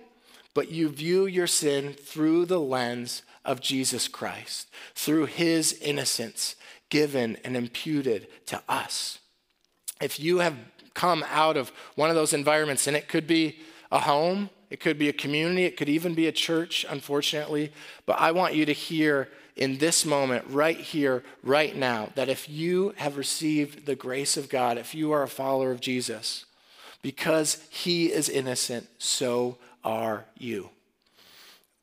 but 0.54 0.70
you 0.70 0.88
view 0.88 1.26
your 1.26 1.46
sin 1.46 1.92
through 1.92 2.46
the 2.46 2.60
lens 2.60 3.22
of 3.44 3.60
Jesus 3.60 4.08
Christ, 4.08 4.68
through 4.94 5.26
his 5.26 5.74
innocence 5.82 6.56
given 6.90 7.38
and 7.44 7.56
imputed 7.56 8.28
to 8.46 8.62
us. 8.68 9.18
If 10.00 10.20
you 10.20 10.38
have 10.38 10.56
come 10.94 11.24
out 11.30 11.56
of 11.56 11.72
one 11.94 12.10
of 12.10 12.16
those 12.16 12.34
environments, 12.34 12.86
and 12.86 12.96
it 12.96 13.08
could 13.08 13.26
be 13.26 13.58
a 13.92 14.00
home, 14.00 14.50
it 14.70 14.80
could 14.80 14.98
be 14.98 15.08
a 15.08 15.12
community, 15.12 15.64
it 15.64 15.76
could 15.76 15.90
even 15.90 16.14
be 16.14 16.26
a 16.26 16.32
church, 16.32 16.84
unfortunately, 16.88 17.72
but 18.06 18.18
I 18.18 18.32
want 18.32 18.54
you 18.54 18.66
to 18.66 18.72
hear 18.72 19.28
in 19.54 19.76
this 19.76 20.06
moment, 20.06 20.46
right 20.48 20.78
here, 20.78 21.22
right 21.42 21.76
now, 21.76 22.08
that 22.14 22.30
if 22.30 22.48
you 22.48 22.94
have 22.96 23.18
received 23.18 23.84
the 23.84 23.94
grace 23.94 24.38
of 24.38 24.48
God, 24.48 24.78
if 24.78 24.94
you 24.94 25.12
are 25.12 25.22
a 25.22 25.28
follower 25.28 25.70
of 25.70 25.80
Jesus, 25.82 26.46
because 27.02 27.62
he 27.68 28.10
is 28.10 28.30
innocent, 28.30 28.88
so 28.96 29.58
are 29.84 30.24
you. 30.38 30.70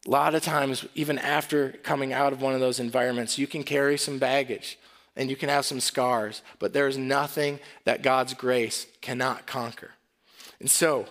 A 0.08 0.10
lot 0.10 0.34
of 0.34 0.41
times, 0.41 0.88
even 0.95 1.19
after 1.19 1.74
coming 1.84 2.12
out 2.12 2.34
of 2.34 2.41
one 2.41 2.56
of 2.56 2.60
those 2.60 2.80
environments, 2.80 3.38
you 3.38 3.45
can 3.45 3.63
carry 3.63 4.00
some 4.00 4.17
baggage 4.17 4.80
and 5.15 5.30
you 5.30 5.36
can 5.36 5.50
have 5.50 5.65
some 5.65 5.80
scars, 5.80 6.41
but 6.58 6.74
there's 6.74 6.98
nothing 6.98 7.60
that 7.84 8.02
God's 8.02 8.34
grace 8.34 8.88
cannot 9.02 9.45
conquer. 9.45 9.91
And 10.60 10.72
so, 10.72 11.06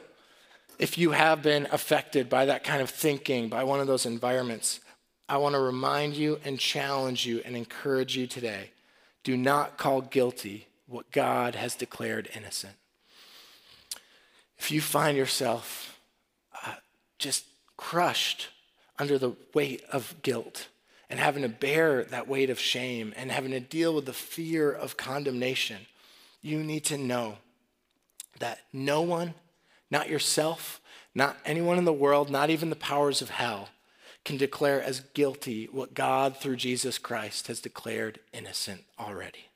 if 0.78 0.96
you 0.96 1.10
have 1.10 1.42
been 1.42 1.66
affected 1.72 2.28
by 2.28 2.46
that 2.46 2.64
kind 2.64 2.80
of 2.80 2.90
thinking, 2.90 3.48
by 3.48 3.64
one 3.64 3.80
of 3.80 3.86
those 3.86 4.06
environments, 4.06 4.80
I 5.28 5.36
want 5.38 5.54
to 5.54 5.60
remind 5.60 6.14
you 6.14 6.38
and 6.44 6.58
challenge 6.58 7.26
you 7.26 7.42
and 7.44 7.56
encourage 7.56 8.16
you 8.16 8.26
today 8.26 8.70
do 9.24 9.36
not 9.36 9.76
call 9.76 10.00
guilty 10.00 10.68
what 10.86 11.10
God 11.10 11.54
has 11.54 11.74
declared 11.74 12.30
innocent. 12.34 12.74
If 14.56 14.70
you 14.70 14.80
find 14.80 15.18
yourself 15.18 16.00
uh, 16.64 16.76
just 17.18 17.44
crushed 17.76 18.48
under 18.98 19.18
the 19.18 19.34
weight 19.52 19.82
of 19.92 20.14
guilt 20.22 20.68
and 21.10 21.20
having 21.20 21.42
to 21.42 21.48
bear 21.48 22.04
that 22.04 22.26
weight 22.26 22.48
of 22.48 22.58
shame 22.58 23.12
and 23.16 23.30
having 23.30 23.50
to 23.50 23.60
deal 23.60 23.94
with 23.94 24.06
the 24.06 24.12
fear 24.12 24.72
of 24.72 24.96
condemnation, 24.96 25.78
you 26.40 26.62
need 26.62 26.84
to 26.86 26.96
know 26.96 27.36
that 28.38 28.60
no 28.72 29.02
one 29.02 29.34
not 29.90 30.08
yourself, 30.08 30.80
not 31.14 31.36
anyone 31.44 31.78
in 31.78 31.84
the 31.84 31.92
world, 31.92 32.30
not 32.30 32.50
even 32.50 32.70
the 32.70 32.76
powers 32.76 33.22
of 33.22 33.30
hell, 33.30 33.70
can 34.24 34.36
declare 34.36 34.82
as 34.82 35.00
guilty 35.00 35.66
what 35.66 35.94
God, 35.94 36.36
through 36.36 36.56
Jesus 36.56 36.98
Christ, 36.98 37.46
has 37.46 37.60
declared 37.60 38.20
innocent 38.32 38.84
already. 38.98 39.46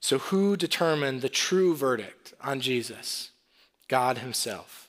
So, 0.00 0.18
who 0.18 0.56
determined 0.56 1.20
the 1.20 1.28
true 1.28 1.76
verdict 1.76 2.32
on 2.40 2.60
Jesus? 2.60 3.30
God 3.86 4.18
Himself. 4.18 4.88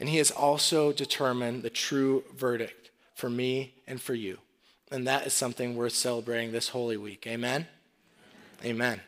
And 0.00 0.08
He 0.08 0.16
has 0.16 0.30
also 0.30 0.92
determined 0.92 1.62
the 1.62 1.70
true 1.70 2.24
verdict 2.34 2.90
for 3.14 3.28
me 3.28 3.74
and 3.86 4.00
for 4.00 4.14
you. 4.14 4.38
And 4.90 5.06
that 5.06 5.26
is 5.26 5.34
something 5.34 5.76
worth 5.76 5.94
celebrating 5.94 6.52
this 6.52 6.68
Holy 6.68 6.96
Week. 6.96 7.26
Amen? 7.26 7.66
Amen. 8.62 8.76
Amen. 8.76 9.00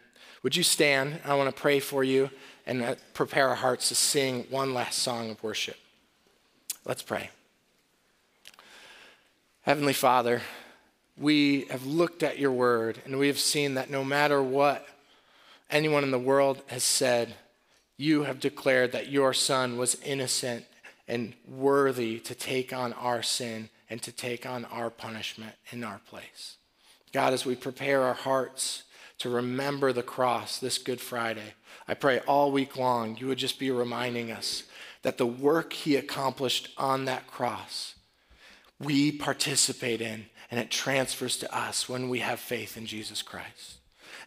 Would 0.43 0.57
you 0.57 0.63
stand? 0.63 1.21
I 1.25 1.35
want 1.35 1.55
to 1.55 1.61
pray 1.61 1.81
for 1.81 2.05
you 2.05 2.31
and 2.69 2.83
uh, 2.83 2.95
prepare 3.15 3.49
our 3.49 3.55
hearts 3.55 3.89
to 3.89 3.95
sing 3.95 4.45
one 4.51 4.75
last 4.75 4.99
song 4.99 5.31
of 5.31 5.43
worship. 5.43 5.79
Let's 6.85 7.03
pray. 7.03 7.31
Heavenly 9.63 9.95
Father, 9.95 10.43
we 11.17 11.63
have 11.71 11.87
looked 11.87 12.23
at 12.23 12.39
your 12.39 12.53
word 12.53 13.01
and 13.07 13.19
we 13.19 13.27
have 13.27 13.39
seen 13.39 13.75
that 13.75 13.91
no 13.91 14.05
matter 14.05 14.43
what 14.43 14.87
anyone 15.71 16.05
in 16.05 16.11
the 16.11 16.19
world 16.19 16.63
has 16.67 16.85
said, 16.85 17.35
you 17.97 18.25
have 18.25 18.39
declared 18.39 18.93
that 18.93 19.09
your 19.09 19.33
son 19.33 19.79
was 19.79 19.97
innocent 20.05 20.67
and 21.09 21.33
worthy 21.49 22.21
to 22.21 22.35
take 22.35 22.73
on 22.73 22.93
our 22.93 23.23
sin 23.23 23.71
and 23.89 24.03
to 24.03 24.13
take 24.13 24.45
on 24.45 24.67
our 24.67 24.91
punishment 24.91 25.55
in 25.71 25.83
our 25.83 26.01
place. 26.07 26.59
God, 27.15 27.33
as 27.33 27.47
we 27.47 27.57
prepare 27.57 28.03
our 28.03 28.15
hearts 28.15 28.83
to 29.19 29.29
remember 29.29 29.93
the 29.93 30.03
cross 30.03 30.59
this 30.59 30.79
Good 30.79 31.01
Friday, 31.01 31.55
I 31.87 31.95
pray 31.95 32.21
all 32.21 32.53
week 32.53 32.77
long 32.77 33.17
you 33.17 33.27
would 33.29 33.39
just 33.39 33.59
be 33.59 33.71
reminding 33.71 34.31
us 34.31 34.65
that 35.03 35.19
the 35.19 35.27
work 35.27 35.73
he 35.73 35.97
accomplished 35.97 36.71
on 36.77 37.05
that 37.07 37.27
cross, 37.27 37.95
we 38.79 39.11
participate 39.11 40.01
in, 40.01 40.27
and 40.51 40.61
it 40.61 40.71
transfers 40.71 41.37
to 41.39 41.57
us 41.57 41.89
when 41.89 42.09
we 42.09 42.21
have 42.21 42.41
faith 42.41 42.77
in 42.77 42.87
Jesus 42.87 43.23
Christ. 43.23 43.79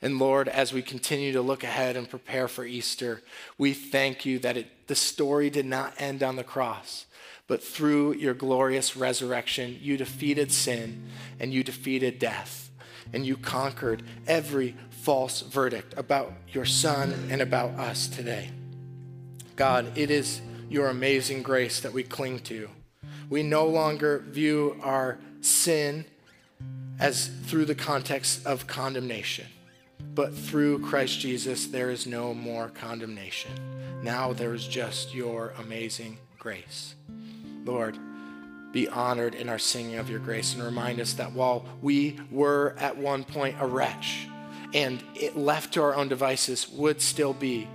And 0.01 0.17
Lord, 0.17 0.47
as 0.47 0.73
we 0.73 0.81
continue 0.81 1.31
to 1.33 1.41
look 1.41 1.63
ahead 1.63 1.95
and 1.95 2.09
prepare 2.09 2.47
for 2.47 2.65
Easter, 2.65 3.21
we 3.57 3.73
thank 3.73 4.25
you 4.25 4.39
that 4.39 4.57
it, 4.57 4.87
the 4.87 4.95
story 4.95 5.49
did 5.49 5.65
not 5.65 5.93
end 5.99 6.23
on 6.23 6.37
the 6.37 6.43
cross, 6.43 7.05
but 7.47 7.63
through 7.63 8.13
your 8.15 8.33
glorious 8.33 8.97
resurrection, 8.97 9.77
you 9.79 9.97
defeated 9.97 10.51
sin 10.51 11.03
and 11.39 11.53
you 11.53 11.63
defeated 11.63 12.17
death, 12.17 12.70
and 13.13 13.25
you 13.25 13.37
conquered 13.37 14.03
every 14.27 14.75
false 14.89 15.41
verdict 15.41 15.93
about 15.97 16.33
your 16.51 16.65
son 16.65 17.13
and 17.29 17.41
about 17.41 17.71
us 17.71 18.07
today. 18.07 18.51
God, 19.55 19.97
it 19.97 20.09
is 20.11 20.41
your 20.69 20.87
amazing 20.87 21.43
grace 21.43 21.79
that 21.81 21.93
we 21.93 22.03
cling 22.03 22.39
to. 22.39 22.69
We 23.29 23.43
no 23.43 23.65
longer 23.65 24.19
view 24.19 24.79
our 24.81 25.17
sin 25.41 26.05
as 26.99 27.27
through 27.45 27.65
the 27.65 27.75
context 27.75 28.45
of 28.45 28.67
condemnation, 28.67 29.47
but 30.13 30.35
through 30.35 30.79
Christ 30.79 31.19
Jesus, 31.19 31.67
there 31.67 31.89
is 31.89 32.05
no 32.05 32.33
more 32.33 32.69
condemnation. 32.69 33.51
Now 34.03 34.33
there 34.33 34.53
is 34.53 34.67
just 34.67 35.13
your 35.13 35.53
amazing 35.57 36.17
grace. 36.37 36.95
Lord, 37.65 37.97
be 38.71 38.87
honored 38.87 39.35
in 39.35 39.49
our 39.49 39.59
singing 39.59 39.95
of 39.95 40.09
your 40.09 40.19
grace 40.19 40.53
and 40.53 40.63
remind 40.63 40.99
us 40.99 41.13
that 41.13 41.33
while 41.33 41.65
we 41.81 42.19
were 42.29 42.75
at 42.77 42.97
one 42.97 43.23
point 43.23 43.55
a 43.59 43.67
wretch, 43.67 44.27
and 44.73 45.03
it 45.15 45.35
left 45.35 45.73
to 45.73 45.81
our 45.81 45.95
own 45.95 46.07
devices 46.07 46.69
would 46.69 47.01
still 47.01 47.33
be 47.33 47.67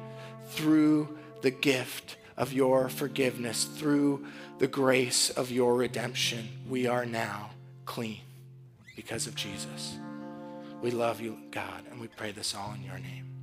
through 0.48 1.16
the 1.42 1.50
gift 1.50 2.16
of 2.36 2.52
your 2.52 2.88
forgiveness, 2.88 3.64
through 3.64 4.26
the 4.58 4.66
grace 4.66 5.30
of 5.30 5.50
your 5.50 5.74
redemption, 5.74 6.48
we 6.68 6.86
are 6.86 7.04
now 7.04 7.50
clean 7.84 8.20
because 8.94 9.26
of 9.26 9.34
Jesus. 9.34 9.98
We 10.82 10.90
love 10.90 11.20
you, 11.20 11.38
God, 11.50 11.84
and 11.90 12.00
we 12.00 12.08
pray 12.08 12.32
this 12.32 12.54
all 12.54 12.72
in 12.72 12.82
your 12.82 12.98
name. 12.98 13.35